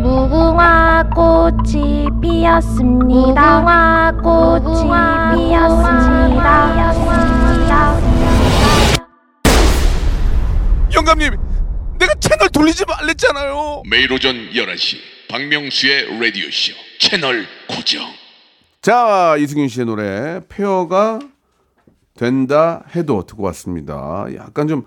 무궁화 0.00 1.10
꽃이 1.12 2.06
피었습니다. 2.22 3.60
무궁화 3.62 4.12
꽃이 4.22 4.84
피었습니다. 5.48 6.88
영감님, 10.94 11.32
내가 11.98 12.14
채널 12.20 12.48
돌리지 12.50 12.84
말랬잖아요. 12.86 13.82
매일 13.90 14.12
오전 14.12 14.36
11시 14.52 14.98
박명수의 15.28 16.20
라디오 16.20 16.48
쇼 16.52 16.74
채널 17.00 17.44
고정 17.68 18.02
자, 18.80 19.34
이승윤 19.36 19.66
씨의 19.66 19.86
노래 19.86 20.40
페어가 20.48 21.18
된다 22.18 22.82
해도 22.94 23.24
듣고 23.24 23.44
왔습니다. 23.44 24.26
약간 24.36 24.66
좀 24.68 24.82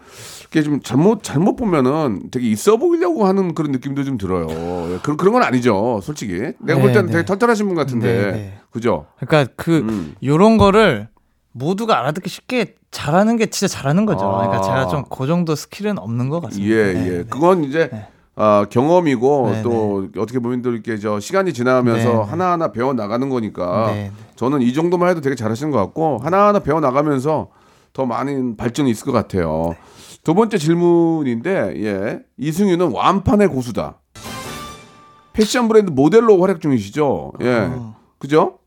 이게 0.50 0.62
좀 0.62 0.82
잘못 0.82 1.24
잘못 1.24 1.56
보면은 1.56 2.30
되게 2.30 2.48
있어 2.50 2.78
보이려고 2.78 3.26
하는 3.26 3.56
그런 3.56 3.72
느낌도 3.72 4.04
좀 4.04 4.18
들어요. 4.18 4.48
예, 4.50 5.00
그런 5.02 5.18
그런 5.18 5.34
건 5.34 5.44
아니죠, 5.44 6.00
솔직히. 6.04 6.34
내가 6.60 6.80
볼 6.80 6.90
네, 6.90 6.94
때는 6.94 7.06
네. 7.08 7.14
되게 7.14 7.26
털털하신 7.26 7.68
분 7.68 7.76
같은데, 7.76 8.08
네, 8.14 8.32
네. 8.32 8.54
그죠? 8.70 9.06
그러니까 9.20 9.52
그 9.56 9.78
음. 9.78 10.16
요런 10.24 10.58
거를 10.58 11.08
모두가 11.54 12.00
알아듣기 12.00 12.30
쉽게 12.30 12.76
잘하는 12.92 13.38
게 13.38 13.46
진짜 13.46 13.74
잘하는 13.74 14.06
거죠. 14.06 14.26
아. 14.26 14.38
그러니까 14.48 14.62
제가 14.62 14.88
좀 14.88 15.04
그 15.10 15.26
정도 15.28 15.56
스킬은 15.56 15.98
없는 15.98 16.30
것 16.30 16.42
같습니다. 16.42 16.74
예, 16.76 16.94
네, 16.94 17.06
예. 17.06 17.18
네. 17.20 17.24
그건 17.30 17.64
이제 17.64 17.90
아, 18.36 18.66
경험이고 18.70 19.50
네, 19.52 19.62
또 19.62 20.08
어떻게 20.18 20.40
보면 20.40 20.62
또 20.62 20.72
이렇게 20.72 20.98
저 20.98 21.20
시간이 21.20 21.54
지나가면서 21.54 22.10
네, 22.10 22.16
네. 22.16 22.22
하나하나 22.24 22.72
배워 22.72 22.94
나가는 22.94 23.28
거니까. 23.30 23.94
저는 24.42 24.64
이 24.64 24.74
정도만 24.74 25.08
해도 25.08 25.22
되게 25.22 25.36
잘하시는 25.36 25.72
것 25.72 25.78
같고 25.78 26.18
하나하나 26.18 26.58
배워 26.58 26.80
나가면서 26.80 27.50
더 27.94 28.08
많은 28.08 28.58
발전이 28.58 28.90
있을 28.90 29.06
것 29.06 29.12
같아요. 29.12 29.76
두 30.24 30.34
번째 30.34 30.58
질문인데 30.58 31.74
예. 31.84 32.20
이승윤은 32.38 32.92
완판의 32.92 33.50
고수다. 33.50 34.00
패션 35.34 35.68
브랜드 35.68 35.92
모델로 35.92 36.42
활약 36.42 36.60
중이시죠? 36.60 37.34
예. 37.42 37.70
아. 37.72 37.96
그죠? 38.18 38.58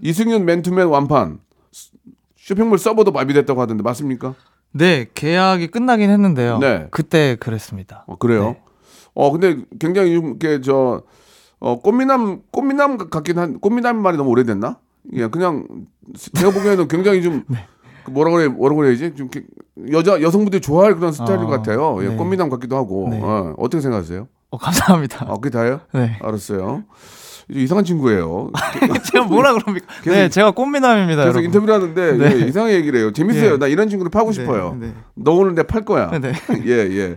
이승윤 0.00 0.44
맨투맨 0.44 0.86
완판. 0.86 1.40
쇼핑몰 2.36 2.78
서버도 2.78 3.10
마비됐다고 3.10 3.60
하던데 3.60 3.82
맞습니까? 3.82 4.36
네, 4.70 5.06
계약이 5.12 5.72
끝나긴 5.72 6.08
했는데요. 6.08 6.58
네. 6.58 6.86
그때 6.92 7.34
그랬습니다. 7.40 8.04
어, 8.06 8.14
그래요? 8.14 8.50
네. 8.50 8.62
어, 9.14 9.32
근데 9.32 9.64
굉장히 9.80 10.14
좀 10.14 10.26
이렇게 10.26 10.60
저, 10.60 11.02
어, 11.58 11.80
꽃미남, 11.80 12.42
꽃미남 12.52 12.98
같긴 13.10 13.38
한, 13.40 13.58
꽃미남 13.58 14.00
말이 14.00 14.16
너무 14.16 14.30
오래됐나? 14.30 14.78
예, 15.14 15.26
그냥 15.28 15.66
제가 16.34 16.50
보기에는 16.50 16.88
굉장히 16.88 17.22
좀, 17.22 17.44
네. 17.48 17.58
그 18.04 18.10
뭐라 18.10 18.30
그래, 18.30 18.48
뭐라 18.48 18.74
그래야지? 18.76 19.14
좀 19.14 19.28
여자, 19.92 20.20
여성분들이 20.22 20.60
좋아할 20.60 20.94
그런 20.94 21.12
스타일 21.12 21.38
어, 21.40 21.46
같아요. 21.46 21.98
예, 22.02 22.08
네. 22.08 22.16
꽃미남 22.16 22.48
같기도 22.50 22.76
하고. 22.76 23.08
네. 23.10 23.20
어, 23.22 23.54
어떻게 23.58 23.80
생각하세요? 23.80 24.28
어, 24.50 24.58
감사합니다. 24.58 25.26
아, 25.28 25.34
그게 25.34 25.50
다예요? 25.50 25.80
네. 25.92 26.16
알았어요. 26.22 26.84
이상한 27.48 27.84
친구예요. 27.84 28.50
제가 29.12 29.24
뭐라 29.26 29.52
그럽니까? 29.52 29.86
네, 30.04 30.28
제가 30.28 30.50
꽃미남입니다. 30.52 31.22
계속 31.24 31.38
여러분. 31.38 31.44
인터뷰를 31.44 31.74
하는데 31.74 32.12
네. 32.16 32.42
예, 32.42 32.46
이상하게 32.48 32.74
얘기를 32.74 32.98
해요. 33.00 33.12
재밌어요. 33.12 33.52
예. 33.54 33.56
나 33.58 33.66
이런 33.68 33.88
친구를 33.88 34.10
파고 34.10 34.30
네, 34.30 34.34
싶어요. 34.34 34.76
네. 34.80 34.92
너 35.14 35.32
오늘 35.32 35.54
내 35.54 35.62
팔 35.62 35.84
거야. 35.84 36.10
네. 36.18 36.32
예, 36.66 36.70
예. 36.96 37.16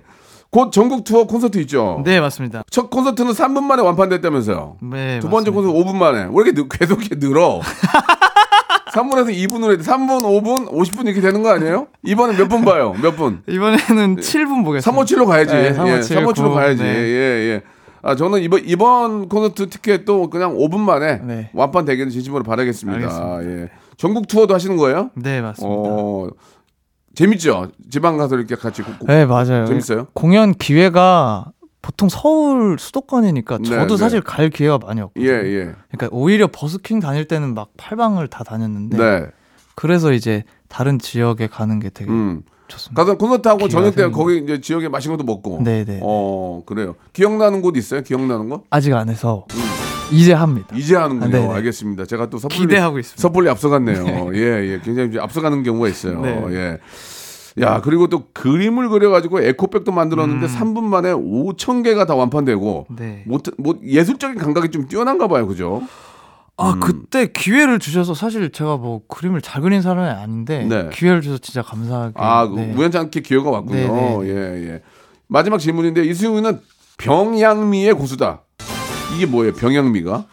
곧 0.51 0.71
전국 0.71 1.03
투어 1.03 1.25
콘서트 1.25 1.59
있죠? 1.59 2.01
네, 2.03 2.19
맞습니다. 2.19 2.63
첫 2.71 2.89
콘서트는 2.89 3.31
3분 3.33 3.61
만에 3.63 3.83
완판됐다면서요. 3.83 4.77
네, 4.81 5.19
두 5.19 5.29
번째 5.29 5.51
맞습니다. 5.51 5.71
콘서트 5.73 5.91
5분 5.91 5.95
만에. 5.97 6.19
왜 6.23 6.33
이렇게 6.35 6.53
늘, 6.53 6.67
계속 6.69 7.01
이렇게 7.05 7.15
늘어? 7.15 7.61
3분에서 8.93 9.27
2분으로 9.29 9.71
해도 9.73 9.83
3분, 9.83 10.23
5분, 10.23 10.71
50분 10.71 11.05
이렇게 11.05 11.21
되는 11.21 11.43
거 11.43 11.49
아니에요? 11.51 11.87
이번에 12.03 12.35
몇 12.35 12.47
분 12.49 12.65
봐요? 12.65 12.95
몇 12.99 13.15
분? 13.15 13.43
이번에는 13.47 14.15
7분 14.15 14.65
보겠습니다. 14.65 15.03
357로 15.03 15.27
가야지. 15.27 15.53
네, 15.53 15.65
예, 15.67 15.73
357, 15.73 16.17
357로 16.17 16.53
가야지. 16.55 16.81
네. 16.81 16.89
예, 16.89 17.53
예. 17.53 17.61
아, 18.01 18.15
저는 18.15 18.41
이번, 18.41 18.61
이번 18.65 19.29
콘서트 19.29 19.69
티켓도 19.69 20.31
그냥 20.31 20.55
5분 20.57 20.79
만에 20.79 21.19
네. 21.23 21.51
완판 21.53 21.85
되기를 21.85 22.09
진심으로 22.09 22.43
바라겠습니다. 22.43 22.97
알겠습니다. 22.97 23.43
예. 23.63 23.69
전국 23.97 24.27
투어도 24.27 24.55
하시는 24.55 24.75
거예요? 24.77 25.11
네, 25.13 25.41
맞습니다. 25.41 25.67
어, 25.71 26.29
재밌죠? 27.15 27.67
지방 27.89 28.17
가서 28.17 28.35
이렇게 28.37 28.55
같이. 28.55 28.81
고- 28.81 28.91
고- 28.99 29.07
네, 29.07 29.25
맞아요. 29.25 29.65
재밌어요? 29.65 30.07
공연 30.13 30.53
기회가 30.53 31.51
보통 31.81 32.09
서울 32.09 32.77
수도권이니까 32.79 33.57
네, 33.59 33.69
저도 33.69 33.95
네. 33.95 33.97
사실 33.97 34.21
갈 34.21 34.49
기회가 34.49 34.77
많이 34.77 35.01
없거든요. 35.01 35.29
예, 35.29 35.33
예. 35.45 35.71
그러니까 35.91 36.09
오히려 36.11 36.47
버스킹 36.51 36.99
다닐 36.99 37.25
때는 37.27 37.53
막 37.55 37.69
팔방을 37.77 38.27
다 38.27 38.43
다녔는데 38.43 38.97
네. 38.97 39.25
그래서 39.75 40.11
이제 40.13 40.43
다른 40.67 40.99
지역에 40.99 41.47
가는 41.47 41.79
게 41.79 41.89
되게 41.89 42.11
음. 42.11 42.43
좋습니다. 42.67 43.01
가서 43.03 43.17
콘서트 43.17 43.47
하고 43.47 43.59
기회가 43.67 43.71
저녁 43.91 43.95
때. 43.95 44.09
거기 44.11 44.37
이제 44.37 44.61
지역에 44.61 44.89
맛있는 44.89 45.17
것도 45.17 45.25
먹고. 45.25 45.63
네네. 45.63 46.01
어, 46.03 46.61
그래요. 46.65 46.95
기억나는 47.13 47.61
곳 47.61 47.75
있어요? 47.77 48.01
기억나는 48.01 48.49
거? 48.49 48.63
아직 48.69 48.93
안 48.93 49.09
해서 49.09 49.45
이제 50.11 50.33
합니다. 50.33 50.75
이제 50.75 50.95
하는군요. 50.95 51.51
아. 51.51 51.55
알겠습니다. 51.55 52.05
제가 52.05 52.29
또 52.29 52.37
섣불리 52.37 52.59
기대하고 52.59 52.99
있습니다. 52.99 53.21
섣불리 53.21 53.49
앞서갔네요. 53.49 54.31
예, 54.35 54.39
예. 54.39 54.81
굉장히 54.83 55.11
좀 55.11 55.21
앞서가는 55.21 55.63
경우가 55.63 55.87
있어요. 55.87 56.21
네. 56.21 56.43
예. 56.51 56.79
야, 57.61 57.81
그리고 57.81 58.07
또 58.07 58.27
그림을 58.33 58.89
그려가지고 58.89 59.41
에코백도 59.41 59.91
만들었는데 59.91 60.45
음. 60.45 60.47
3분 60.47 60.83
만에 60.83 61.11
5천 61.11 61.83
개가 61.83 62.05
다 62.05 62.15
완판되고 62.15 62.87
네. 62.97 63.23
뭐, 63.27 63.39
뭐 63.57 63.77
예술적인 63.83 64.37
감각이 64.37 64.69
좀 64.69 64.87
뛰어난가 64.87 65.27
봐요, 65.27 65.47
그죠? 65.47 65.81
아 66.57 66.73
음. 66.73 66.79
그때 66.81 67.31
기회를 67.31 67.79
주셔서 67.79 68.13
사실 68.13 68.51
제가 68.51 68.77
뭐 68.77 69.01
그림을 69.07 69.41
잘 69.41 69.61
그린 69.61 69.81
사람이 69.81 70.09
아닌데 70.09 70.65
네. 70.65 70.89
기회를 70.91 71.21
주셔서 71.21 71.39
진짜 71.39 71.61
감사하게. 71.61 72.13
아, 72.17 72.49
네. 72.53 72.73
우연치 72.75 72.97
않게 72.97 73.21
기회가 73.21 73.49
왔군요. 73.49 73.75
네, 73.77 73.87
네. 73.87 74.19
예, 74.27 74.67
예. 74.67 74.81
마지막 75.27 75.59
질문인데 75.59 76.03
이승우는 76.03 76.59
병양미의 76.97 77.93
고수다. 77.93 78.41
이게 79.15 79.25
뭐예요? 79.25 79.53
병양미가? 79.53 80.25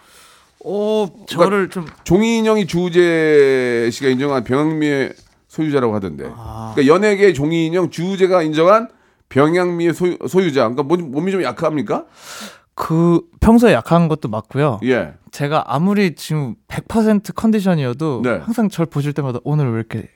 어 0.64 1.08
저를 1.28 1.70
좀 1.70 1.86
종이인형이 2.04 2.66
주우재 2.66 3.88
씨가 3.92 4.08
인정한 4.10 4.42
병양미의 4.44 5.12
소유자라고 5.48 5.94
하던데. 5.94 6.30
아. 6.34 6.72
그러니까 6.74 6.94
연예계 6.94 7.32
종이인형 7.32 7.90
주우재가 7.90 8.42
인정한 8.42 8.88
병양미의 9.28 9.94
소유, 9.94 10.16
소유자. 10.28 10.68
그러니까 10.68 10.82
몸, 10.82 11.10
몸이 11.10 11.32
좀 11.32 11.42
약합니까? 11.42 12.04
그 12.74 13.22
평소에 13.40 13.72
약한 13.72 14.08
것도 14.08 14.28
맞고요. 14.28 14.80
예. 14.84 15.14
제가 15.30 15.64
아무리 15.74 16.14
지금 16.14 16.56
100% 16.68 17.34
컨디션이어도 17.34 18.20
네. 18.22 18.30
항상 18.42 18.68
절 18.68 18.86
보실 18.86 19.12
때마다 19.14 19.38
오늘 19.44 19.70
왜 19.72 19.78
이렇게 19.78 20.08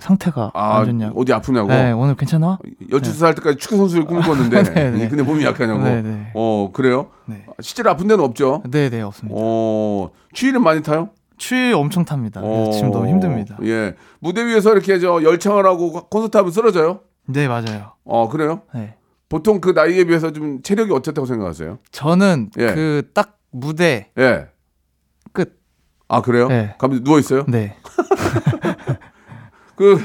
상태가 0.00 0.50
아, 0.54 0.78
안 0.78 0.86
좋냐고. 0.86 1.20
어디 1.20 1.32
아프냐고? 1.32 1.68
네, 1.68 1.92
오늘 1.92 2.16
괜찮아? 2.16 2.58
12살 2.90 3.36
때까지 3.36 3.58
축구 3.58 3.76
선수를 3.76 4.04
꿈꿨는데 4.06 4.62
네, 4.74 4.90
네. 4.90 5.08
근데 5.08 5.22
몸이 5.22 5.44
약하냐고. 5.44 5.82
네, 5.84 6.02
네. 6.02 6.30
어, 6.34 6.70
그래요? 6.72 7.08
네. 7.26 7.44
실제로 7.60 7.90
아픈 7.90 8.08
데는 8.08 8.24
없죠? 8.24 8.62
네, 8.68 8.90
네, 8.90 9.00
없습니다. 9.02 9.36
어, 9.38 10.10
추위는 10.32 10.62
많이 10.62 10.82
타요? 10.82 11.10
추위 11.36 11.72
엄청 11.72 12.04
탑니다. 12.04 12.40
그래서 12.40 12.70
지금 12.72 12.90
너무 12.90 13.08
힘듭니다. 13.08 13.56
예. 13.62 13.94
무대 14.18 14.44
위에서 14.44 14.72
이렇게 14.72 14.98
저 14.98 15.22
열창을 15.22 15.64
하고 15.66 15.92
콘서트 16.08 16.36
하면 16.36 16.52
쓰러져요? 16.52 17.00
네, 17.26 17.48
맞아요. 17.48 17.92
어, 18.04 18.28
그래요? 18.28 18.62
네. 18.74 18.94
보통 19.28 19.60
그 19.60 19.70
나이에 19.70 20.04
비해서 20.04 20.32
좀 20.32 20.60
체력이 20.62 20.92
어떻다고 20.92 21.24
생각하세요? 21.24 21.78
저는 21.92 22.50
예. 22.58 22.74
그딱 22.74 23.38
무대 23.52 24.10
예. 24.18 24.48
끝. 25.32 25.60
아, 26.08 26.20
그래요? 26.20 26.48
네. 26.48 26.74
그럼 26.78 27.02
누워 27.04 27.18
있어요? 27.18 27.44
네. 27.46 27.76
그 29.80 29.98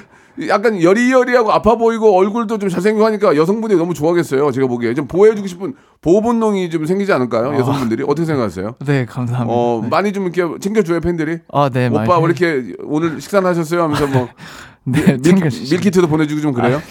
약간 0.47 0.81
여리여리하고 0.81 1.51
아파 1.51 1.75
보이고 1.75 2.15
얼굴도 2.17 2.59
좀 2.59 2.69
잘생기고 2.69 3.05
하니까 3.05 3.35
여성분들이 3.35 3.77
너무 3.77 3.93
좋아하겠어요. 3.93 4.51
제가 4.53 4.67
보기에 4.67 4.93
좀 4.93 5.05
보호해주고 5.05 5.47
싶은 5.47 5.73
보호 6.01 6.21
본능이 6.21 6.69
좀 6.69 6.85
생기지 6.85 7.11
않을까요? 7.11 7.53
여성분들이 7.59 8.03
어떻게 8.03 8.25
생각하세요? 8.25 8.75
네, 8.87 9.05
감사합니다. 9.05 9.53
어 9.53 9.79
네. 9.83 9.89
많이 9.89 10.13
좀 10.13 10.23
이렇게 10.33 10.59
챙겨줘요 10.59 11.01
팬들이. 11.01 11.39
아, 11.51 11.69
네, 11.69 11.87
오빠 11.87 12.19
왜 12.19 12.33
챙겨- 12.33 12.45
이렇게 12.47 12.73
오늘 12.85 13.19
식사는 13.19 13.47
하셨어요? 13.49 13.83
하면서 13.83 14.07
뭐 14.07 14.29
네, 14.85 15.17
밀. 15.17 15.35
밀키트도 15.35 16.07
보내주고 16.07 16.39
좀 16.41 16.53
그래요? 16.53 16.81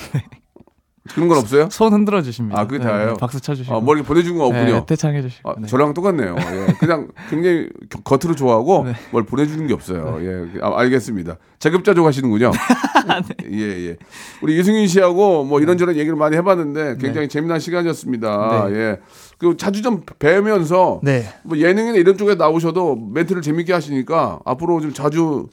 그런 1.12 1.28
건 1.28 1.36
없어요? 1.36 1.68
손 1.70 1.92
흔들어 1.92 2.22
주십니다. 2.22 2.58
아, 2.58 2.66
그게 2.66 2.82
다예요? 2.82 3.08
네, 3.08 3.14
박수 3.20 3.38
쳐 3.40 3.54
주시고. 3.54 3.76
아, 3.76 3.80
뭐 3.80 3.94
이렇게 3.94 4.08
보내준 4.08 4.38
건 4.38 4.46
없군요. 4.46 4.72
네, 4.72 4.86
태창해 4.86 5.20
주시고. 5.20 5.50
아, 5.50 5.54
네. 5.58 5.66
저랑 5.66 5.92
똑같네요. 5.92 6.34
예. 6.38 6.72
그냥 6.80 7.08
굉장히 7.28 7.68
겨- 7.90 8.00
겉으로 8.00 8.34
좋아하고 8.34 8.84
네. 8.84 8.94
뭘 9.10 9.24
보내 9.24 9.46
주는 9.46 9.66
게 9.66 9.74
없어요. 9.74 10.16
예. 10.22 10.60
아, 10.62 10.72
알겠습니다. 10.80 11.36
자급자족 11.58 12.06
하시는군요. 12.06 12.52
네. 13.38 13.50
예, 13.52 13.88
예. 13.90 13.96
우리 14.40 14.58
이승윤 14.58 14.86
씨하고 14.86 15.44
뭐 15.44 15.60
이런저런 15.60 15.96
얘기를 15.96 16.16
많이 16.16 16.36
해 16.36 16.42
봤는데 16.42 16.96
굉장히 16.98 17.28
재미난 17.28 17.60
시간이었습니다. 17.60 18.68
네. 18.70 18.74
예. 18.74 19.00
그 19.36 19.58
자주 19.58 19.82
좀 19.82 20.00
뵈면서 20.18 21.00
네. 21.02 21.24
뭐 21.42 21.58
예능이나 21.58 21.96
이런 21.98 22.16
쪽에 22.16 22.34
나오셔도 22.34 22.96
멘트를 23.12 23.42
재밌게 23.42 23.74
하시니까 23.74 24.40
앞으로 24.46 24.80
좀 24.80 24.94
자주 24.94 25.48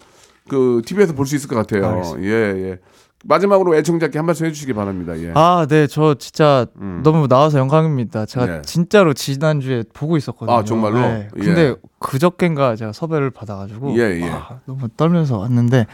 그 0.47 0.81
TV에서 0.85 1.13
볼 1.13 1.25
수 1.25 1.35
있을 1.35 1.49
것 1.49 1.55
같아요. 1.55 1.87
알겠습니다. 1.89 2.23
예, 2.29 2.69
예. 2.69 2.79
마지막으로 3.23 3.75
애청자께 3.75 4.17
한 4.17 4.25
말씀 4.25 4.45
해주시기 4.45 4.73
바랍니다. 4.73 5.17
예. 5.19 5.31
아, 5.35 5.65
네, 5.69 5.85
저 5.87 6.15
진짜 6.15 6.65
음. 6.79 7.01
너무 7.03 7.27
나와서 7.27 7.59
영광입니다. 7.59 8.25
제가 8.25 8.45
네. 8.45 8.61
진짜로 8.63 9.13
지난 9.13 9.59
주에 9.59 9.83
보고 9.93 10.17
있었거든요. 10.17 10.57
아, 10.57 10.63
정말로? 10.63 10.99
네. 10.99 11.27
예. 11.37 11.39
근데 11.39 11.75
그저께인가 11.99 12.75
제가 12.75 12.93
섭외를 12.93 13.29
받아가지고 13.29 13.95
예, 13.97 14.19
예. 14.21 14.29
아, 14.29 14.59
너무 14.65 14.87
떨면서 14.97 15.37
왔는데 15.37 15.85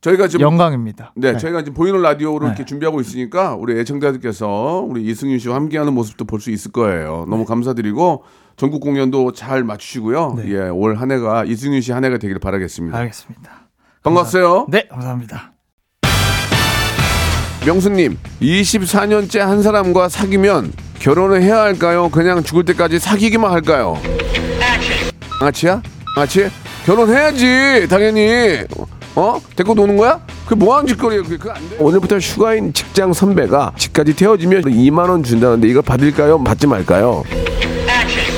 저희가 0.00 0.28
지금 0.28 0.44
영광입니다. 0.44 1.12
네, 1.16 1.36
저희가 1.36 1.62
지금 1.62 1.74
보이는 1.74 2.00
라디오로 2.00 2.46
네. 2.46 2.50
이렇게 2.52 2.64
준비하고 2.64 3.00
있으니까 3.02 3.54
우리 3.54 3.78
애청자들께서 3.80 4.86
우리 4.88 5.04
이승윤 5.04 5.38
씨와 5.40 5.56
함께하는 5.56 5.92
모습도 5.92 6.24
볼 6.24 6.40
수 6.40 6.50
있을 6.50 6.72
거예요. 6.72 7.26
너무 7.28 7.44
감사드리고 7.44 8.24
전국 8.56 8.80
공연도 8.80 9.32
잘 9.32 9.62
맞추시고요. 9.64 10.34
네. 10.38 10.50
예, 10.52 10.68
올 10.68 10.94
한 10.96 11.10
해가 11.10 11.44
이승윤 11.44 11.82
씨 11.82 11.92
한 11.92 12.04
해가 12.04 12.16
되기를 12.16 12.38
바라겠습니다. 12.38 12.96
알겠습니다. 12.96 13.50
반갑어요. 14.02 14.66
네, 14.70 14.86
감사합니다. 14.88 15.52
명수님, 17.66 18.16
24년째 18.40 19.38
한 19.40 19.62
사람과 19.62 20.08
사귀면 20.08 20.72
결혼을 20.98 21.42
해야 21.42 21.60
할까요? 21.60 22.08
그냥 22.10 22.42
죽을 22.42 22.64
때까지 22.64 22.98
사귀기만 22.98 23.50
할까요? 23.50 24.00
아치야? 25.40 25.82
아치? 26.16 26.48
결혼해야지, 26.86 27.86
당연히. 27.88 28.60
어? 29.14 29.40
데리고 29.56 29.74
노는 29.74 29.96
거야? 29.96 30.20
그게 30.44 30.54
뭐하는 30.56 30.86
짓거리야? 30.88 31.22
그게 31.22 31.36
그거 31.36 31.50
안 31.50 31.68
돼. 31.68 31.76
오늘부터 31.78 32.18
휴가인 32.18 32.72
직장 32.72 33.12
선배가 33.12 33.72
집까지 33.76 34.14
태워주면 34.16 34.62
2만 34.62 35.10
원 35.10 35.22
준다는데 35.22 35.68
이걸 35.68 35.82
받을까요? 35.82 36.42
받지 36.42 36.66
말까요? 36.66 37.24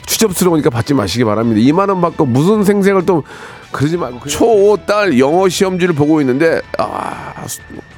추접스러우니까 0.06 0.70
받지 0.70 0.94
마시기 0.94 1.24
바랍니다. 1.24 1.60
2만 1.60 1.88
원 1.88 2.00
받고 2.00 2.26
무슨 2.26 2.64
생생을 2.64 3.06
또 3.06 3.22
그러지 3.70 3.96
말고 3.96 4.28
초, 4.28 4.76
딸 4.86 5.18
영어 5.18 5.48
시험지를 5.48 5.94
보고 5.94 6.20
있는데 6.20 6.60
아 6.78 7.32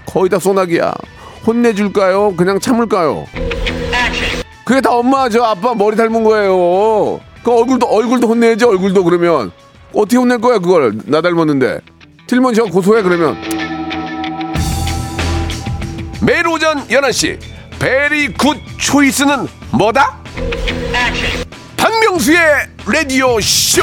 거의 0.07 0.29
다 0.31 0.39
소나기야. 0.39 0.93
혼내줄까요? 1.47 2.35
그냥 2.37 2.59
참을까요? 2.59 3.27
그게 4.65 4.81
다 4.81 4.91
엄마 4.93 5.29
저 5.29 5.43
아빠 5.43 5.75
머리 5.75 5.97
닮은 5.97 6.25
거예요. 6.25 7.21
그 7.43 7.53
얼굴도 7.53 7.87
얼굴도 7.87 8.27
혼내야지 8.29 8.65
얼굴도 8.65 9.05
그러면 9.05 9.53
어떻게 9.93 10.17
혼낼 10.17 10.41
거야 10.41 10.59
그걸 10.59 10.95
나 11.05 11.21
닮았는데 11.21 11.81
틀면 12.27 12.55
제가 12.55 12.71
고소해 12.71 13.03
그러면 13.03 13.37
매일 16.23 16.49
오전 16.49 16.87
11시 16.89 17.39
very 17.79 18.33
good 18.33 18.57
choice는 18.79 19.47
뭐다? 19.73 20.17
박명수의 21.77 22.39
라디오 22.87 23.39
쇼 23.43 23.83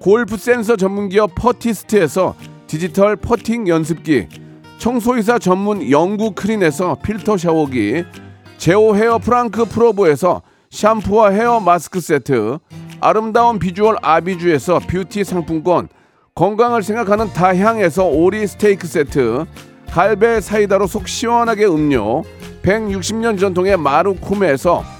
골프 0.00 0.38
센서 0.38 0.76
전문기업 0.76 1.34
퍼티스트에서 1.34 2.34
디지털 2.66 3.16
퍼팅 3.16 3.68
연습기, 3.68 4.28
청소이사 4.78 5.38
전문 5.38 5.90
영구 5.90 6.32
크린에서 6.32 6.96
필터 7.02 7.36
샤워기, 7.36 8.04
제오 8.56 8.96
헤어 8.96 9.18
프랑크 9.18 9.66
프로보에서 9.66 10.40
샴푸와 10.70 11.32
헤어 11.32 11.60
마스크 11.60 12.00
세트, 12.00 12.58
아름다운 13.02 13.58
비주얼 13.58 13.96
아비주에서 14.00 14.78
뷰티 14.88 15.22
상품권, 15.22 15.88
건강을 16.34 16.82
생각하는 16.82 17.30
다향에서 17.34 18.06
오리 18.06 18.46
스테이크 18.46 18.86
세트, 18.86 19.44
갈배 19.90 20.40
사이다로 20.40 20.86
속 20.86 21.08
시원하게 21.08 21.66
음료, 21.66 22.22
160년 22.62 23.38
전통의 23.38 23.76
마루코메에서 23.76 24.99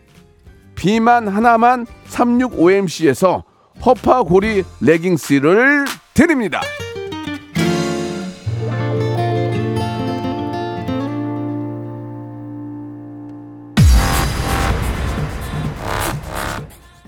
비만 0.81 1.27
하나만 1.27 1.85
365MC에서 2.09 3.43
허파고리 3.85 4.63
레깅스를 4.79 5.85
드립니다. 6.15 6.59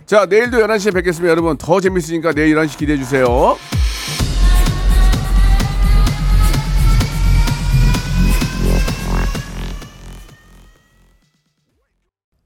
자, 0.05 0.27
내일도 0.27 0.59
11시에 0.59 0.93
뵙겠습니다. 0.93 1.31
여러분, 1.31 1.57
더 1.57 1.79
재밌으니까 1.79 2.33
내일 2.33 2.55
11시 2.55 2.77
기대해 2.77 2.99
주세요. 2.99 3.57